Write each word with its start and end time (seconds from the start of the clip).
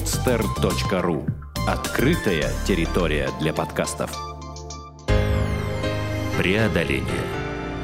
podster.ru 0.00 1.28
Открытая 1.68 2.50
территория 2.66 3.28
для 3.38 3.52
подкастов. 3.52 4.10
Преодоление. 6.38 7.04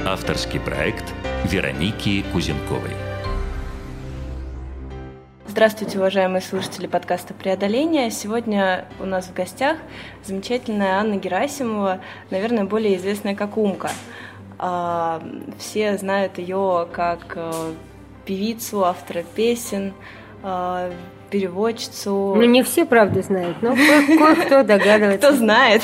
Авторский 0.07 0.59
проект 0.59 1.05
Вероники 1.45 2.25
Кузенковой. 2.33 2.93
Здравствуйте, 5.47 5.99
уважаемые 5.99 6.41
слушатели 6.41 6.87
подкаста 6.87 7.35
«Преодоление». 7.35 8.11
Сегодня 8.11 8.87
у 8.99 9.05
нас 9.05 9.27
в 9.27 9.35
гостях 9.35 9.77
замечательная 10.25 10.99
Анна 10.99 11.17
Герасимова, 11.17 12.01
наверное, 12.31 12.65
более 12.65 12.97
известная 12.97 13.35
как 13.35 13.59
Умка. 13.59 13.91
А, 14.59 15.23
все 15.59 15.99
знают 15.99 16.39
ее 16.39 16.89
как 16.93 17.35
э, 17.37 17.75
певицу, 18.25 18.87
автора 18.87 19.23
песен, 19.23 19.93
э, 20.43 20.93
переводчицу. 21.31 22.35
Ну, 22.37 22.43
не 22.45 22.63
все, 22.63 22.85
правда, 22.85 23.23
знают, 23.23 23.63
но 23.63 23.75
кое-кто 23.75 24.63
догадывается. 24.63 25.29
Кто 25.29 25.37
знает. 25.37 25.83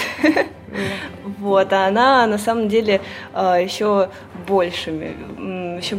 Вот, 1.38 1.72
а 1.72 1.86
она 1.86 2.26
на 2.26 2.38
самом 2.38 2.68
деле 2.68 3.00
э, 3.34 3.58
еще 3.62 4.08
большими, 4.46 5.76
еще... 5.78 5.98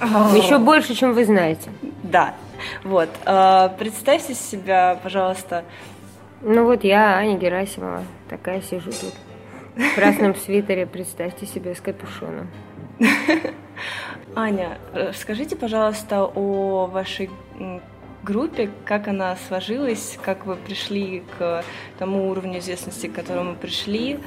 Еще 0.00 0.58
больше, 0.58 0.94
чем 0.94 1.14
вы 1.14 1.24
знаете. 1.24 1.70
Да, 2.02 2.34
вот. 2.82 3.08
Представьте 3.78 4.34
себя, 4.34 4.98
пожалуйста. 5.02 5.64
Ну 6.42 6.64
вот 6.64 6.84
я, 6.84 7.16
Аня 7.16 7.38
Герасимова, 7.38 8.04
такая 8.28 8.60
сижу 8.60 8.90
тут. 8.90 9.14
В 9.76 9.94
красном 9.94 10.34
свитере, 10.34 10.84
представьте 10.84 11.46
себе, 11.46 11.74
с 11.74 11.80
капюшоном. 11.80 12.48
Аня, 14.36 14.78
скажите, 15.14 15.56
пожалуйста, 15.56 16.24
о 16.24 16.86
вашей 16.86 17.30
группе, 18.24 18.70
как 18.84 19.08
она 19.08 19.36
сложилась, 19.48 20.18
как 20.24 20.46
вы 20.46 20.56
пришли 20.56 21.22
к 21.38 21.64
тому 21.98 22.28
уровню 22.30 22.58
известности, 22.58 23.06
к 23.06 23.12
которому 23.12 23.54
пришли, 23.54 24.18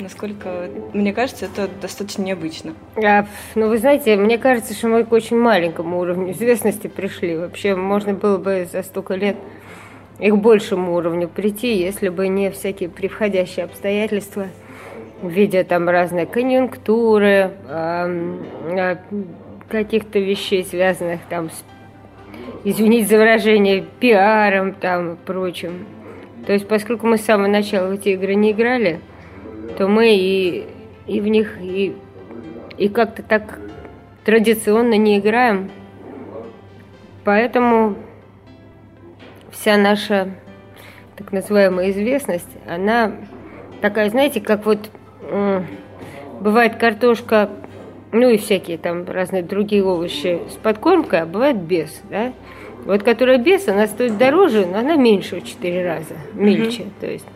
насколько, 0.00 0.68
мне 0.92 1.12
кажется, 1.12 1.46
это 1.46 1.68
достаточно 1.80 2.22
необычно. 2.22 2.74
А, 2.96 3.26
ну, 3.54 3.68
вы 3.68 3.78
знаете, 3.78 4.16
мне 4.16 4.38
кажется, 4.38 4.74
что 4.74 4.88
мы 4.88 5.04
к 5.04 5.12
очень 5.12 5.38
маленькому 5.38 6.00
уровню 6.00 6.32
известности 6.32 6.88
пришли. 6.88 7.36
Вообще, 7.36 7.74
можно 7.74 8.12
было 8.14 8.38
бы 8.38 8.68
за 8.70 8.82
столько 8.82 9.14
лет 9.14 9.36
и 10.18 10.30
к 10.30 10.34
большему 10.34 10.94
уровню 10.94 11.28
прийти, 11.28 11.76
если 11.76 12.08
бы 12.08 12.28
не 12.28 12.50
всякие 12.50 12.88
превходящие 12.88 13.66
обстоятельства– 13.66 14.48
в 15.22 15.28
виде 15.28 15.64
там 15.64 15.88
разной 15.88 16.26
конъюнктуры, 16.26 17.52
э, 17.68 18.96
каких-то 19.68 20.18
вещей, 20.18 20.64
связанных 20.64 21.20
там 21.28 21.50
с, 21.50 21.64
извините 22.64 23.06
за 23.06 23.18
выражение, 23.18 23.84
пиаром 24.00 24.74
там 24.74 25.14
и 25.14 25.16
прочим. 25.16 25.86
То 26.46 26.52
есть, 26.52 26.68
поскольку 26.68 27.06
мы 27.06 27.18
с 27.18 27.24
самого 27.24 27.48
начала 27.48 27.88
в 27.88 27.92
эти 27.92 28.10
игры 28.10 28.34
не 28.34 28.52
играли, 28.52 29.00
то 29.78 29.88
мы 29.88 30.14
и, 30.14 30.66
и 31.06 31.20
в 31.20 31.26
них 31.26 31.58
и, 31.60 31.96
и 32.78 32.88
как-то 32.88 33.22
так 33.22 33.58
традиционно 34.24 34.96
не 34.96 35.18
играем. 35.18 35.70
Поэтому 37.24 37.96
вся 39.50 39.76
наша 39.76 40.28
так 41.16 41.32
называемая 41.32 41.90
известность, 41.90 42.48
она 42.68 43.12
такая, 43.80 44.10
знаете, 44.10 44.40
как 44.40 44.66
вот 44.66 44.90
бывает 46.40 46.76
картошка, 46.76 47.48
ну 48.12 48.30
и 48.30 48.36
всякие 48.36 48.78
там 48.78 49.04
разные 49.04 49.42
другие 49.42 49.84
овощи 49.84 50.40
с 50.50 50.54
подкормкой, 50.54 51.22
а 51.22 51.26
бывает 51.26 51.56
без, 51.56 52.02
да. 52.10 52.32
Вот 52.84 53.02
которая 53.02 53.38
без, 53.38 53.66
она 53.68 53.86
стоит 53.88 54.16
дороже, 54.16 54.66
но 54.66 54.78
она 54.78 54.96
меньше 54.96 55.40
в 55.40 55.44
4 55.44 55.84
раза, 55.84 56.14
мельче. 56.34 56.82
Mm-hmm. 56.82 57.00
То 57.00 57.06
есть 57.10 57.26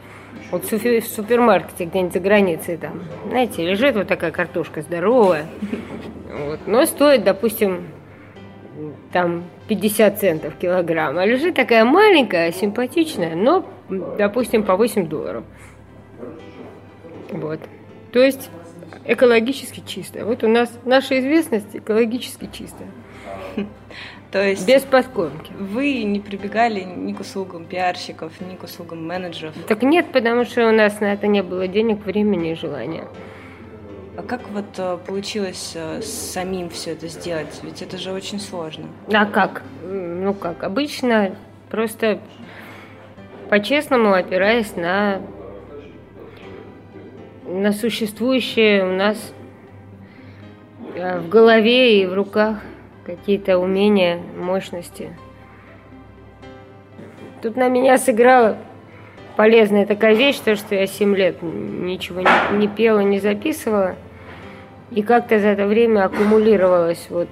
вот 0.51 0.65
в 0.65 1.03
супермаркете 1.09 1.85
где-нибудь 1.85 2.13
за 2.13 2.21
границей 2.21 2.77
там, 2.77 3.03
знаете, 3.29 3.65
лежит 3.65 3.97
вот 3.97 4.09
такая 4.09 4.31
картошка 4.31 4.83
здоровая, 4.83 5.47
вот, 6.47 6.61
но 6.67 6.87
стоит, 6.87 7.25
допустим, 7.25 7.89
там 9.13 9.45
50 9.69 10.19
центов 10.19 10.55
килограмм, 10.57 11.19
а 11.19 11.27
лежит 11.27 11.55
такая 11.55 11.85
маленькая, 11.85 12.53
симпатичная, 12.53 13.35
но, 13.35 13.67
допустим, 13.89 14.63
по 14.63 14.77
8 14.77 15.07
долларов. 15.09 15.45
Вот. 17.31 17.61
То 18.13 18.21
есть 18.21 18.51
экологически 19.11 19.83
чистая. 19.85 20.25
Вот 20.25 20.45
у 20.45 20.49
нас 20.49 20.71
наша 20.85 21.19
известность 21.19 21.75
экологически 21.75 22.49
чистая. 22.53 22.89
То 24.31 24.47
есть 24.47 24.65
без 24.67 24.83
подкормки. 24.83 25.53
Вы 25.59 26.05
не 26.05 26.21
прибегали 26.21 26.83
ни 26.83 27.13
к 27.13 27.21
услугам 27.21 27.65
пиарщиков, 27.65 28.33
ни 28.41 28.55
к 28.55 28.63
услугам 28.63 29.05
менеджеров? 29.05 29.55
Так 29.67 29.83
нет, 29.83 30.13
потому 30.13 30.45
что 30.45 30.69
у 30.69 30.73
нас 30.73 31.01
на 31.01 31.13
это 31.13 31.27
не 31.27 31.43
было 31.43 31.67
денег, 31.67 32.05
времени 32.05 32.53
и 32.53 32.55
желания. 32.55 33.09
А 34.17 34.23
как 34.23 34.49
вот 34.51 34.67
э, 34.79 34.99
получилось 35.05 35.73
э, 35.75 36.01
самим 36.03 36.71
все 36.71 36.93
это 36.93 37.09
сделать? 37.09 37.61
Ведь 37.65 37.83
это 37.83 37.99
же 37.99 38.13
очень 38.13 38.39
сложно. 38.39 38.87
А 39.13 39.27
как? 39.27 39.63
Ну 39.83 40.35
как, 40.35 40.63
обычно 40.63 41.35
просто 41.69 42.21
по-честному 43.49 44.13
опираясь 44.13 44.77
на 44.77 45.23
на 47.51 47.73
существующие 47.73 48.85
у 48.85 48.93
нас 48.93 49.33
э, 50.95 51.19
в 51.19 51.29
голове 51.29 52.03
и 52.03 52.07
в 52.07 52.15
руках 52.15 52.61
какие-то 53.05 53.59
умения, 53.59 54.21
мощности. 54.39 55.17
Тут 57.43 57.57
на 57.57 57.69
меня 57.69 57.99
сыграла 57.99 58.57
полезная 59.37 59.85
такая 59.85 60.15
вещь, 60.15 60.39
то, 60.39 60.55
что 60.55 60.75
я 60.75 60.87
7 60.87 61.17
лет 61.17 61.43
ничего 61.43 62.21
не, 62.21 62.59
не 62.59 62.69
пела, 62.69 63.01
не 63.01 63.19
записывала. 63.19 63.97
И 64.93 65.03
как-то 65.03 65.39
за 65.39 65.49
это 65.49 65.67
время 65.67 66.05
аккумулировалось 66.05 67.07
вот 67.11 67.29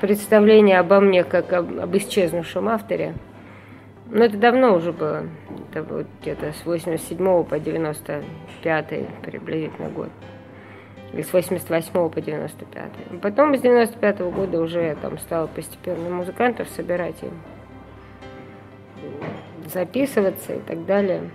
представление 0.00 0.78
обо 0.78 1.00
мне 1.00 1.24
как 1.24 1.52
об, 1.52 1.80
об 1.80 1.96
исчезнувшем 1.96 2.68
авторе. 2.68 3.14
Но 4.10 4.24
это 4.24 4.36
давно 4.36 4.74
уже 4.74 4.92
было. 4.92 5.24
Это 5.70 5.82
вот 5.82 6.06
где-то 6.20 6.52
с 6.52 6.64
87 6.64 7.44
по 7.44 7.58
95 7.58 9.22
приблизительно 9.22 9.88
год. 9.88 10.10
Или 11.12 11.22
с 11.22 11.32
88 11.32 12.10
по 12.10 12.20
95. 12.20 12.90
Потом 13.20 13.56
с 13.56 13.60
95 13.60 14.20
-го 14.20 14.30
года 14.30 14.60
уже 14.60 14.82
я 14.82 14.94
там 14.94 15.18
стала 15.18 15.46
постепенно 15.46 16.10
музыкантов 16.10 16.68
собирать 16.68 17.16
и 17.22 17.28
записываться 19.68 20.54
и 20.54 20.60
так 20.60 20.84
далее. 20.86 21.30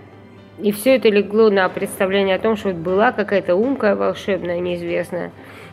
И 0.58 0.70
все 0.72 0.96
это 0.96 1.08
легло 1.08 1.50
на 1.50 1.68
представление 1.68 2.36
о 2.36 2.38
том, 2.38 2.56
что 2.56 2.68
вот 2.68 2.78
была 2.78 3.12
какая-то 3.12 3.54
умка 3.54 3.96
волшебная, 3.96 4.60
неизвестная, 4.60 5.32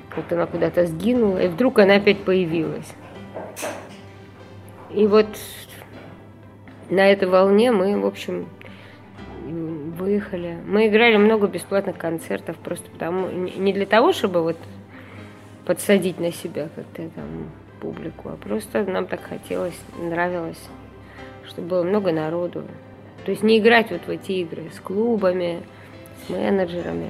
как-то 0.10 0.36
она 0.36 0.46
куда-то 0.46 0.86
сгинула, 0.86 1.38
и 1.40 1.48
вдруг 1.48 1.80
она 1.80 1.96
опять 1.96 2.20
появилась. 2.24 2.96
И 4.90 5.06
вот 5.06 5.28
на 6.90 7.12
этой 7.12 7.28
волне 7.28 7.72
мы, 7.72 8.00
в 8.00 8.06
общем, 8.06 8.48
выехали. 9.46 10.58
Мы 10.66 10.88
играли 10.88 11.18
много 11.18 11.48
бесплатных 11.48 11.98
концертов, 11.98 12.58
просто 12.58 12.90
потому, 12.90 13.30
не 13.30 13.74
для 13.74 13.86
того, 13.86 14.14
чтобы 14.14 14.42
вот 14.42 14.58
подсадить 15.66 16.20
на 16.20 16.32
себя 16.32 16.70
как-то 16.76 17.10
там 17.10 17.52
публику, 17.80 18.30
а 18.30 18.36
просто 18.36 18.84
нам 18.84 19.08
так 19.08 19.22
хотелось, 19.22 19.80
нравилось, 20.00 20.62
чтобы 21.48 21.68
было 21.68 21.84
много 21.84 22.12
народу. 22.12 22.64
То 23.26 23.32
есть 23.32 23.44
не 23.44 23.60
играть 23.60 23.92
вот 23.92 24.02
в 24.06 24.10
эти 24.10 24.32
игры 24.34 24.64
с 24.74 24.80
клубами, 24.80 25.62
с 26.26 26.30
менеджерами. 26.30 27.10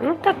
Ну 0.00 0.16
так 0.16 0.36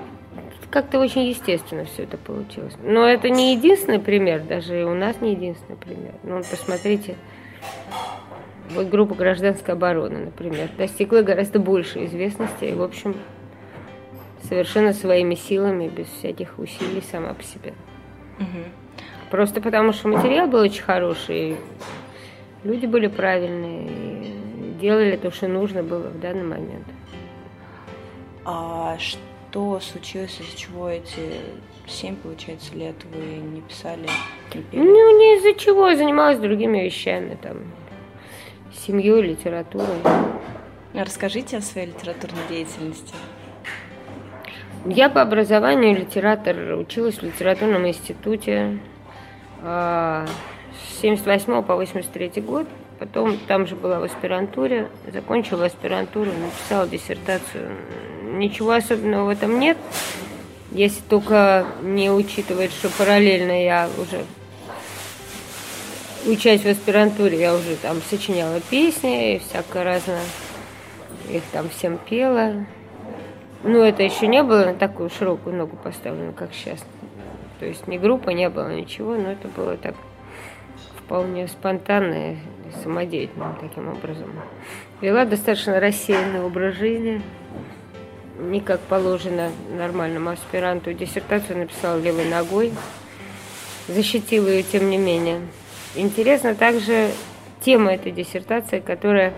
как-то 0.70 0.98
очень 0.98 1.22
естественно 1.22 1.84
все 1.84 2.04
это 2.04 2.16
получилось. 2.16 2.74
Но 2.82 3.06
это 3.06 3.28
не 3.28 3.54
единственный 3.54 3.98
пример, 3.98 4.42
даже 4.42 4.80
и 4.80 4.84
у 4.84 4.94
нас 4.94 5.20
не 5.20 5.32
единственный 5.32 5.76
пример. 5.76 6.14
Ну, 6.22 6.38
посмотрите, 6.38 7.16
вот 8.70 8.88
группа 8.88 9.14
гражданской 9.14 9.74
обороны, 9.74 10.26
например, 10.26 10.70
достигла 10.78 11.22
гораздо 11.22 11.58
больше 11.58 12.04
известности 12.06 12.64
и, 12.64 12.74
в 12.74 12.82
общем, 12.82 13.16
совершенно 14.44 14.92
своими 14.92 15.34
силами, 15.34 15.88
без 15.88 16.06
всяких 16.06 16.58
усилий 16.58 17.02
сама 17.10 17.34
по 17.34 17.42
себе. 17.42 17.74
Угу. 18.38 19.28
Просто 19.30 19.60
потому, 19.60 19.92
что 19.92 20.08
материал 20.08 20.46
был 20.46 20.60
очень 20.60 20.82
хороший, 20.82 21.56
люди 22.64 22.86
были 22.86 23.08
правильные, 23.08 23.86
и 23.88 24.74
делали 24.80 25.16
то, 25.16 25.30
что 25.30 25.48
нужно 25.48 25.82
было 25.82 26.08
в 26.08 26.20
данный 26.20 26.44
момент. 26.44 26.86
А 28.44 28.96
что 28.98 29.29
что 29.50 29.80
случилось, 29.80 30.38
из-за 30.40 30.56
чего 30.56 30.88
эти 30.88 31.40
семь, 31.86 32.14
получается, 32.14 32.74
лет 32.74 32.94
вы 33.12 33.20
не 33.20 33.60
писали, 33.62 34.06
не 34.54 34.62
пели? 34.62 34.82
Ну, 34.84 35.18
не 35.18 35.38
из-за 35.38 35.54
чего, 35.54 35.88
я 35.88 35.96
занималась 35.96 36.38
другими 36.38 36.78
вещами, 36.84 37.36
там, 37.40 37.72
семьей, 38.72 39.22
литературой. 39.22 39.98
Расскажите 40.94 41.56
о 41.56 41.60
своей 41.62 41.88
литературной 41.88 42.42
деятельности. 42.48 43.14
Я 44.86 45.10
по 45.10 45.20
образованию 45.20 45.98
литератор, 45.98 46.56
училась 46.78 47.16
в 47.16 47.22
литературном 47.22 47.86
институте, 47.88 48.78
а, 49.62 50.26
с 50.80 51.00
78 51.00 51.62
по 51.62 51.74
83 51.74 52.40
год. 52.40 52.68
Потом 53.00 53.38
там 53.48 53.66
же 53.66 53.76
была 53.76 53.98
в 53.98 54.02
аспирантуре, 54.02 54.90
закончила 55.10 55.64
аспирантуру, 55.64 56.30
написала 56.30 56.86
диссертацию. 56.86 57.74
Ничего 58.24 58.72
особенного 58.72 59.24
в 59.24 59.28
этом 59.30 59.58
нет, 59.58 59.78
если 60.70 61.00
только 61.08 61.64
не 61.80 62.10
учитывать, 62.10 62.70
что 62.72 62.90
параллельно 62.90 63.64
я 63.64 63.88
уже 63.96 64.22
учась 66.30 66.60
в 66.60 66.68
аспирантуре, 66.68 67.40
я 67.40 67.54
уже 67.54 67.74
там 67.76 68.02
сочиняла 68.02 68.60
песни 68.60 69.36
и 69.36 69.38
всякое 69.38 69.84
разное. 69.84 70.22
Их 71.30 71.42
там 71.52 71.70
всем 71.70 71.96
пела. 71.96 72.66
Ну, 73.62 73.82
это 73.82 74.02
еще 74.02 74.26
не 74.26 74.42
было 74.42 74.66
на 74.66 74.74
такую 74.74 75.08
широкую 75.08 75.56
ногу 75.56 75.78
поставлено, 75.82 76.32
как 76.34 76.50
сейчас. 76.52 76.80
То 77.60 77.64
есть 77.64 77.86
ни 77.86 77.96
группа 77.96 78.28
не 78.28 78.50
было, 78.50 78.70
ничего, 78.74 79.14
но 79.14 79.32
это 79.32 79.48
было 79.48 79.78
так 79.78 79.94
вполне 81.10 81.48
спонтанно 81.48 82.36
самодеятельным 82.84 83.56
таким 83.60 83.88
образом. 83.88 84.30
Вела 85.00 85.24
достаточно 85.24 85.80
рассеянный 85.80 86.40
образ 86.40 86.76
жизни, 86.76 87.20
не 88.38 88.60
как 88.60 88.78
положено 88.78 89.50
нормальному 89.76 90.30
аспиранту. 90.30 90.92
Диссертацию 90.92 91.58
написала 91.58 92.00
левой 92.00 92.26
ногой, 92.26 92.72
защитила 93.88 94.46
ее 94.46 94.62
тем 94.62 94.88
не 94.88 94.98
менее. 94.98 95.40
Интересна 95.96 96.54
также 96.54 97.10
тема 97.60 97.92
этой 97.94 98.12
диссертации, 98.12 98.78
которая 98.78 99.34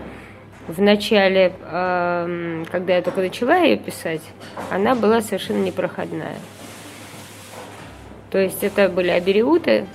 в 0.67 0.79
начале, 0.79 1.53
когда 2.71 2.95
я 2.95 3.01
только 3.01 3.21
начала 3.21 3.57
ее 3.57 3.77
писать, 3.77 4.21
она 4.69 4.93
была 4.93 5.21
совершенно 5.21 5.63
непроходная. 5.63 6.37
То 8.29 8.37
есть 8.37 8.63
это 8.63 8.89
были 8.89 9.09
абериуты, 9.09 9.87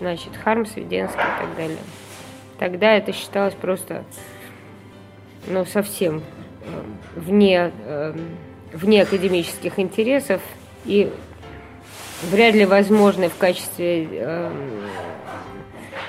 значит, 0.00 0.36
Хармс, 0.36 0.74
Веденский 0.76 1.20
и 1.20 1.40
так 1.40 1.56
далее. 1.56 1.78
Тогда 2.58 2.94
это 2.96 3.12
считалось 3.12 3.54
просто, 3.54 4.04
ну, 5.46 5.64
совсем 5.64 6.18
э, 6.18 6.20
вне, 7.16 7.70
э, 7.84 8.14
вне 8.72 9.02
академических 9.02 9.78
интересов 9.78 10.42
и 10.84 11.12
вряд 12.30 12.54
ли 12.54 12.66
возможны 12.66 13.28
в 13.28 13.36
качестве 13.36 14.08
э, 14.10 14.50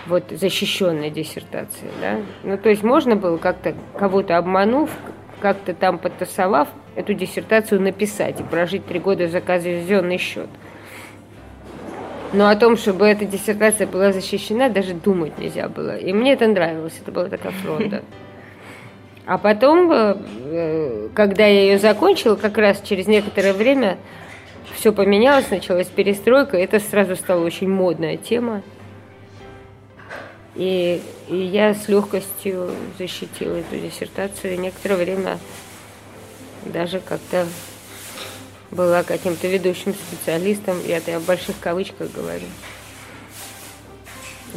вот 0.08 0.26
защищенной 0.32 1.10
диссертации, 1.10 1.90
да. 2.02 2.20
Ну, 2.44 2.58
то 2.58 2.70
есть 2.70 2.84
можно 2.84 3.16
было 3.16 3.38
как-то 3.38 3.76
кого-то 3.98 4.38
обманув, 4.38 4.90
как-то 5.40 5.74
там 5.74 6.00
подтасовав, 6.00 6.68
эту 6.96 7.14
диссертацию 7.14 7.82
написать 7.82 8.40
и 8.40 8.44
прожить 8.44 8.86
три 8.86 9.00
года 9.00 9.28
за 9.28 9.42
казенный 9.42 10.18
счет. 10.18 10.50
Но 12.34 12.48
о 12.48 12.56
том, 12.56 12.78
чтобы 12.78 13.06
эта 13.08 13.26
диссертация 13.26 13.88
была 13.88 14.14
защищена, 14.14 14.70
даже 14.70 14.94
думать 14.94 15.38
нельзя 15.38 15.68
было. 15.68 15.98
И 15.98 16.14
мне 16.14 16.34
это 16.34 16.48
нравилось, 16.48 16.94
это 17.02 17.12
была 17.12 17.28
такая 17.28 17.52
фронта. 17.52 18.04
А 19.26 19.38
потом, 19.38 19.92
э, 19.92 21.10
когда 21.14 21.46
я 21.46 21.64
ее 21.64 21.80
закончила, 21.80 22.36
как 22.36 22.58
раз 22.58 22.82
через 22.82 23.08
некоторое 23.08 23.54
время 23.54 23.98
все 24.76 24.94
поменялось, 24.94 25.50
началась 25.50 25.88
перестройка, 25.88 26.58
это 26.58 26.80
сразу 26.80 27.16
стала 27.16 27.46
очень 27.46 27.70
модная 27.70 28.18
тема. 28.18 28.64
И, 30.56 31.02
и 31.28 31.36
я 31.36 31.74
с 31.74 31.88
легкостью 31.88 32.72
защитила 32.98 33.58
эту 33.58 33.78
диссертацию. 33.78 34.54
И 34.54 34.58
некоторое 34.58 34.98
время 34.98 35.38
даже 36.66 37.00
как-то 37.00 37.46
была 38.72 39.04
каким-то 39.04 39.48
ведущим 39.48 39.94
специалистом, 39.94 40.80
и 40.82 40.90
это 40.90 41.12
я 41.12 41.20
в 41.20 41.26
больших 41.26 41.56
кавычках 41.60 42.12
говорю. 42.12 42.48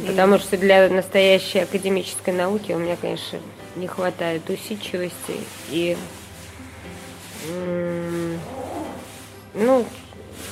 Потому 0.05 0.39
что 0.39 0.57
для 0.57 0.89
настоящей 0.89 1.59
академической 1.59 2.33
науки 2.33 2.73
у 2.73 2.77
меня, 2.77 2.97
конечно, 2.99 3.39
не 3.75 3.87
хватает 3.87 4.49
усидчивости 4.49 5.35
и 5.69 5.97
ну, 9.53 9.85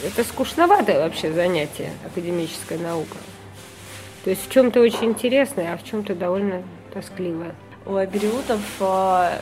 это 0.03 0.23
скучноватое 0.23 0.99
вообще 0.99 1.33
занятие, 1.33 1.91
академическая 2.05 2.77
наука. 2.77 3.17
То 4.23 4.29
есть 4.29 4.47
в 4.47 4.51
чем-то 4.51 4.79
очень 4.79 5.05
интересное, 5.05 5.73
а 5.73 5.77
в 5.77 5.83
чем-то 5.83 6.15
довольно 6.15 6.63
тоскливое. 6.93 7.55
У 7.85 7.95
абериутов 7.95 8.61
а, 8.79 9.41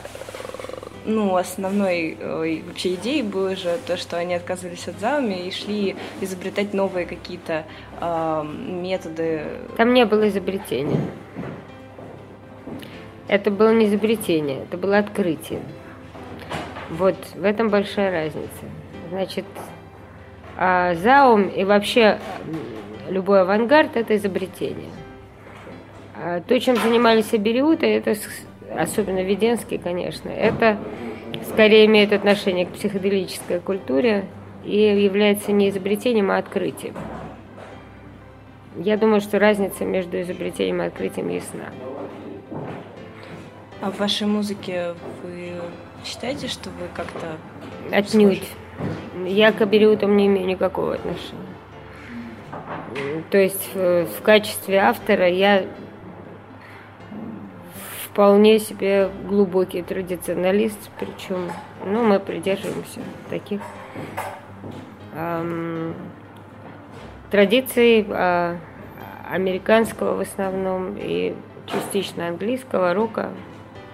ну, 1.05 1.35
основной 1.35 2.17
э, 2.19 2.61
вообще 2.65 2.95
идеей 2.95 3.23
было 3.23 3.55
же 3.55 3.77
то, 3.87 3.97
что 3.97 4.17
они 4.17 4.33
отказывались 4.33 4.87
от 4.87 4.99
зауми 4.99 5.47
и 5.47 5.51
шли 5.51 5.95
изобретать 6.21 6.73
новые 6.73 7.05
какие-то 7.05 7.65
э, 7.99 8.43
методы. 8.43 9.45
Там 9.77 9.93
не 9.93 10.05
было 10.05 10.27
изобретения. 10.29 10.99
Это 13.27 13.49
было 13.49 13.73
не 13.73 13.85
изобретение, 13.85 14.63
это 14.63 14.77
было 14.77 14.97
открытие. 14.97 15.61
Вот 16.89 17.15
в 17.35 17.45
этом 17.45 17.69
большая 17.69 18.11
разница. 18.11 18.65
Значит, 19.09 19.45
а 20.57 20.95
заум 20.95 21.47
и 21.47 21.63
вообще 21.63 22.19
любой 23.09 23.41
авангард– 23.41 23.91
это 23.95 24.15
изобретение. 24.17 24.89
А 26.15 26.41
то, 26.41 26.59
чем 26.59 26.75
занимались 26.75 27.33
абериуты, 27.33 27.87
это 27.87 28.15
особенно 28.77 29.21
Веденский, 29.23 29.77
конечно, 29.77 30.29
это 30.29 30.77
скорее 31.49 31.85
имеет 31.85 32.13
отношение 32.13 32.65
к 32.65 32.71
психоделической 32.71 33.59
культуре 33.59 34.25
и 34.63 34.77
является 34.77 35.51
не 35.51 35.69
изобретением, 35.69 36.31
а 36.31 36.37
открытием. 36.37 36.95
Я 38.77 38.97
думаю, 38.97 39.21
что 39.21 39.39
разница 39.39 39.83
между 39.85 40.21
изобретением 40.21 40.81
и 40.81 40.85
открытием 40.85 41.29
ясна. 41.29 41.69
А 43.81 43.91
в 43.91 43.99
вашей 43.99 44.27
музыке 44.27 44.93
вы 45.23 45.53
считаете, 46.05 46.47
что 46.47 46.69
вы 46.69 46.87
как-то... 46.93 47.37
Отнюдь. 47.91 48.47
Я 49.25 49.51
к 49.51 49.61
абериутам 49.61 50.15
не 50.15 50.27
имею 50.27 50.47
никакого 50.47 50.93
отношения. 50.95 51.41
То 53.29 53.37
есть 53.37 53.73
в, 53.73 54.05
в 54.05 54.21
качестве 54.21 54.77
автора 54.77 55.27
я 55.27 55.65
вполне 58.11 58.59
себе 58.59 59.09
глубокий 59.25 59.81
традиционалист, 59.81 60.77
причем, 60.99 61.49
ну, 61.85 62.03
мы 62.03 62.19
придерживаемся 62.19 62.99
таких 63.29 63.61
эм, 65.13 65.95
традиций 67.29 68.05
э, 68.07 68.57
американского 69.29 70.15
в 70.15 70.19
основном 70.19 70.97
и 70.97 71.33
частично 71.65 72.27
английского 72.27 72.93
рока 72.93 73.31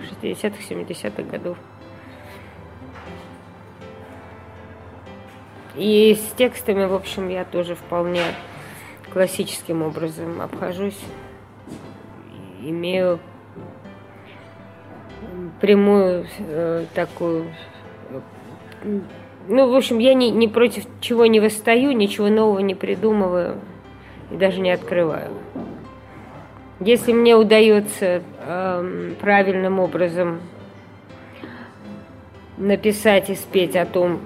60-х, 0.02 0.58
70-х 0.68 1.24
годов. 1.24 1.58
И 5.76 6.16
с 6.16 6.36
текстами, 6.36 6.86
в 6.86 6.94
общем, 6.96 7.30
я 7.30 7.46
тоже 7.46 7.76
вполне 7.76 8.24
классическим 9.14 9.84
образом 9.84 10.42
обхожусь. 10.42 11.00
Имею 12.64 13.20
прямую 15.62 16.26
э, 16.40 16.86
такую... 16.94 17.46
Ну, 19.48 19.72
в 19.72 19.76
общем, 19.76 20.00
я 20.00 20.14
не, 20.14 20.30
не 20.30 20.48
против 20.48 20.86
чего 21.00 21.26
не 21.26 21.40
восстаю, 21.40 21.92
ничего 21.92 22.28
нового 22.28 22.60
не 22.60 22.76
придумываю 22.76 23.56
и 24.32 24.36
даже 24.36 24.60
не 24.60 24.72
открываю. 24.72 25.32
Если 26.80 27.12
мне 27.12 27.36
удается 27.36 28.22
э, 28.40 29.14
правильным 29.20 29.80
образом 29.80 30.42
написать 32.58 33.30
и 33.30 33.36
спеть 33.36 33.76
о 33.76 33.86
том, 33.86 34.20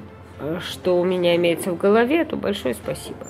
что 0.59 0.99
у 0.99 1.05
меня 1.05 1.35
имеется 1.35 1.71
в 1.71 1.77
голове, 1.77 2.25
то 2.25 2.35
большое 2.35 2.73
спасибо. 2.73 3.27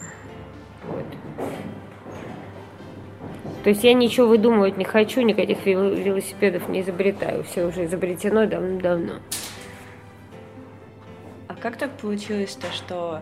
То 3.64 3.70
есть 3.70 3.84
я 3.84 3.94
ничего 3.94 4.28
выдумывать 4.28 4.78
не 4.78 4.86
хочу, 4.86 5.22
никаких 5.22 5.66
велосипедов 5.66 6.68
не 6.68 6.82
изобретаю. 6.82 7.44
Все 7.44 7.66
уже 7.66 7.86
изобретено 7.86 8.48
давно-давно. 8.48 9.20
А 11.48 11.56
как 11.56 11.78
так 11.78 11.92
получилось 11.98 12.56
то, 12.56 12.72
что, 12.72 13.22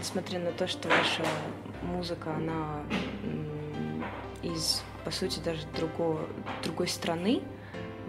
несмотря 0.00 0.40
на 0.40 0.50
то, 0.50 0.66
что 0.66 0.88
ваша 0.88 1.22
музыка, 1.82 2.30
она 2.36 2.82
из, 4.42 4.82
по 5.04 5.10
сути, 5.10 5.40
даже 5.44 5.60
другого, 5.76 6.20
другой 6.64 6.88
страны, 6.88 7.42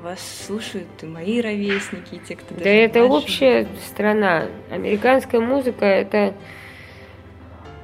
вас 0.01 0.19
слушают 0.47 0.87
и 1.01 1.05
мои 1.05 1.41
ровесники, 1.41 2.15
и 2.15 2.19
те, 2.19 2.35
кто 2.35 2.55
Да 2.55 2.69
это 2.69 3.03
общая 3.03 3.67
страна. 3.85 4.45
Американская 4.71 5.41
музыка 5.41 5.85
это... 5.85 6.33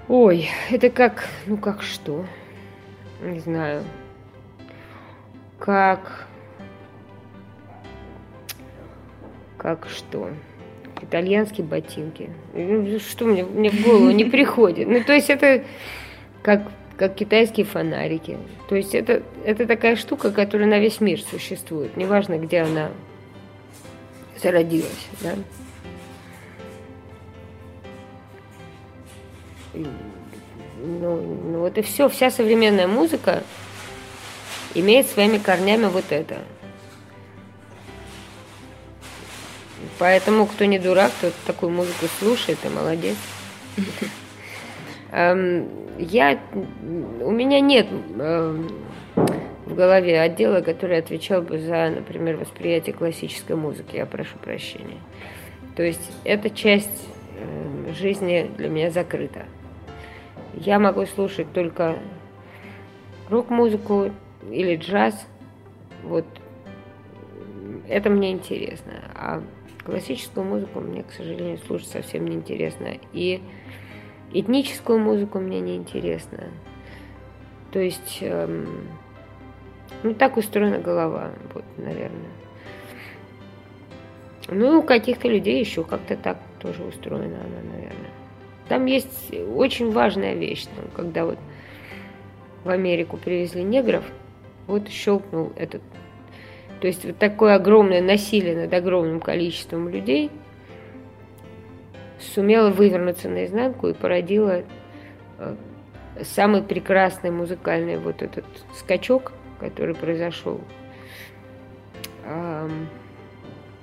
Ой, 0.08 0.50
это 0.70 0.90
как... 0.90 1.28
Ну 1.46 1.58
как 1.58 1.82
что? 1.82 2.26
Не 3.22 3.40
знаю, 3.40 3.84
как, 5.60 6.28
как 9.58 9.88
что, 9.90 10.30
итальянские 11.02 11.66
ботинки. 11.66 12.30
Ну, 12.54 13.00
что 13.00 13.26
мне, 13.26 13.44
мне 13.44 13.70
в 13.70 13.84
голову 13.84 14.12
не 14.12 14.26
приходит. 14.26 14.88
Ну, 14.88 15.04
то 15.04 15.14
есть 15.14 15.30
это 15.30 15.64
как, 16.42 16.62
как 16.98 17.16
китайские 17.16 17.66
фонарики. 17.66 18.38
То 18.70 18.76
есть 18.76 18.96
это, 18.96 19.24
это 19.44 19.66
такая 19.66 19.96
штука, 19.96 20.32
которая 20.32 20.68
на 20.68 20.80
весь 20.80 21.02
мир 21.02 21.20
существует, 21.22 21.98
неважно, 21.98 22.38
где 22.38 22.62
она 22.62 22.92
зародилась. 24.42 25.08
Да? 25.22 25.36
Ну, 30.86 31.20
ну 31.52 31.60
вот 31.60 31.78
и 31.78 31.82
все, 31.82 32.08
вся 32.10 32.30
современная 32.30 32.88
музыка 32.88 33.44
имеет 34.76 35.08
своими 35.08 35.38
корнями 35.38 35.86
вот 35.86 36.06
это. 36.10 36.38
Поэтому, 39.98 40.46
кто 40.46 40.66
не 40.66 40.78
дурак, 40.78 41.12
тот 41.22 41.34
такую 41.48 41.72
музыку 41.72 42.06
слушает, 42.20 42.60
и 42.64 42.70
молодец. 42.70 43.16
Эм, 45.12 45.70
я, 45.98 46.40
у 47.22 47.32
меня 47.32 47.62
нет 47.62 47.88
эм, 48.20 48.70
в 49.66 49.74
голове 49.74 50.20
отдела, 50.20 50.62
который 50.62 50.98
отвечал 50.98 51.42
бы 51.42 51.60
за, 51.60 51.90
например, 51.90 52.36
восприятие 52.38 52.94
классической 52.94 53.56
музыки. 53.56 53.96
Я 53.96 54.06
прошу 54.06 54.38
прощения. 54.38 55.00
То 55.76 55.84
есть 55.84 56.12
эта 56.26 56.50
часть 56.50 57.08
эм, 57.40 57.94
жизни 57.96 58.52
для 58.58 58.68
меня 58.68 58.92
закрыта. 58.92 59.46
Я 60.58 60.80
могу 60.80 61.06
слушать 61.06 61.52
только 61.52 61.98
рок-музыку 63.30 64.12
или 64.50 64.78
джаз. 64.78 65.28
Вот 66.04 66.26
это 67.88 68.10
мне 68.10 68.32
интересно. 68.32 68.94
А 69.14 69.44
классическую 69.84 70.46
музыку 70.46 70.80
мне, 70.80 71.04
к 71.04 71.12
сожалению, 71.12 71.58
слушать 71.58 71.90
совсем 71.90 72.26
не 72.26 72.36
интересно. 72.38 72.88
И 73.12 73.42
этническую 74.32 74.98
музыку 74.98 75.40
мне 75.40 75.60
не 75.60 75.76
интересно. 75.76 76.46
То 77.72 77.80
есть, 77.80 78.20
эм, 78.22 78.88
ну, 80.04 80.14
так 80.14 80.38
устроена 80.38 80.80
голова, 80.80 81.32
вот, 81.54 81.66
наверное. 81.78 82.32
Ну, 84.48 84.80
у 84.80 84.84
каких-то 84.84 85.28
людей 85.28 85.60
еще 85.60 85.84
как-то 85.84 86.16
так 86.16 86.38
тоже 86.60 86.84
устроена 86.84 87.38
она, 87.42 87.74
наверное. 87.74 88.25
Там 88.68 88.86
есть 88.86 89.34
очень 89.56 89.92
важная 89.92 90.34
вещь, 90.34 90.66
ну, 90.76 90.84
когда 90.96 91.26
вот 91.26 91.38
в 92.64 92.70
Америку 92.70 93.18
привезли 93.18 93.64
негров, 93.64 94.04
вот 94.68 94.90
щелкнул 94.90 95.54
этот. 95.56 95.82
То 96.82 96.88
есть 96.88 97.06
вот 97.06 97.18
такое 97.18 97.56
огромное 97.56 98.02
насилие 98.02 98.56
над 98.56 98.74
огромным 98.74 99.20
количеством 99.20 99.90
людей 99.90 100.32
сумело 102.20 102.70
вывернуться 102.70 103.30
наизнанку 103.30 103.88
и 103.88 103.94
породило 103.94 104.64
э, 105.38 105.56
самый 106.24 106.64
прекрасный 106.64 107.32
музыкальный 107.32 107.98
вот 107.98 108.22
этот 108.22 108.46
скачок, 108.74 109.32
который 109.60 109.96
произошел, 109.96 110.62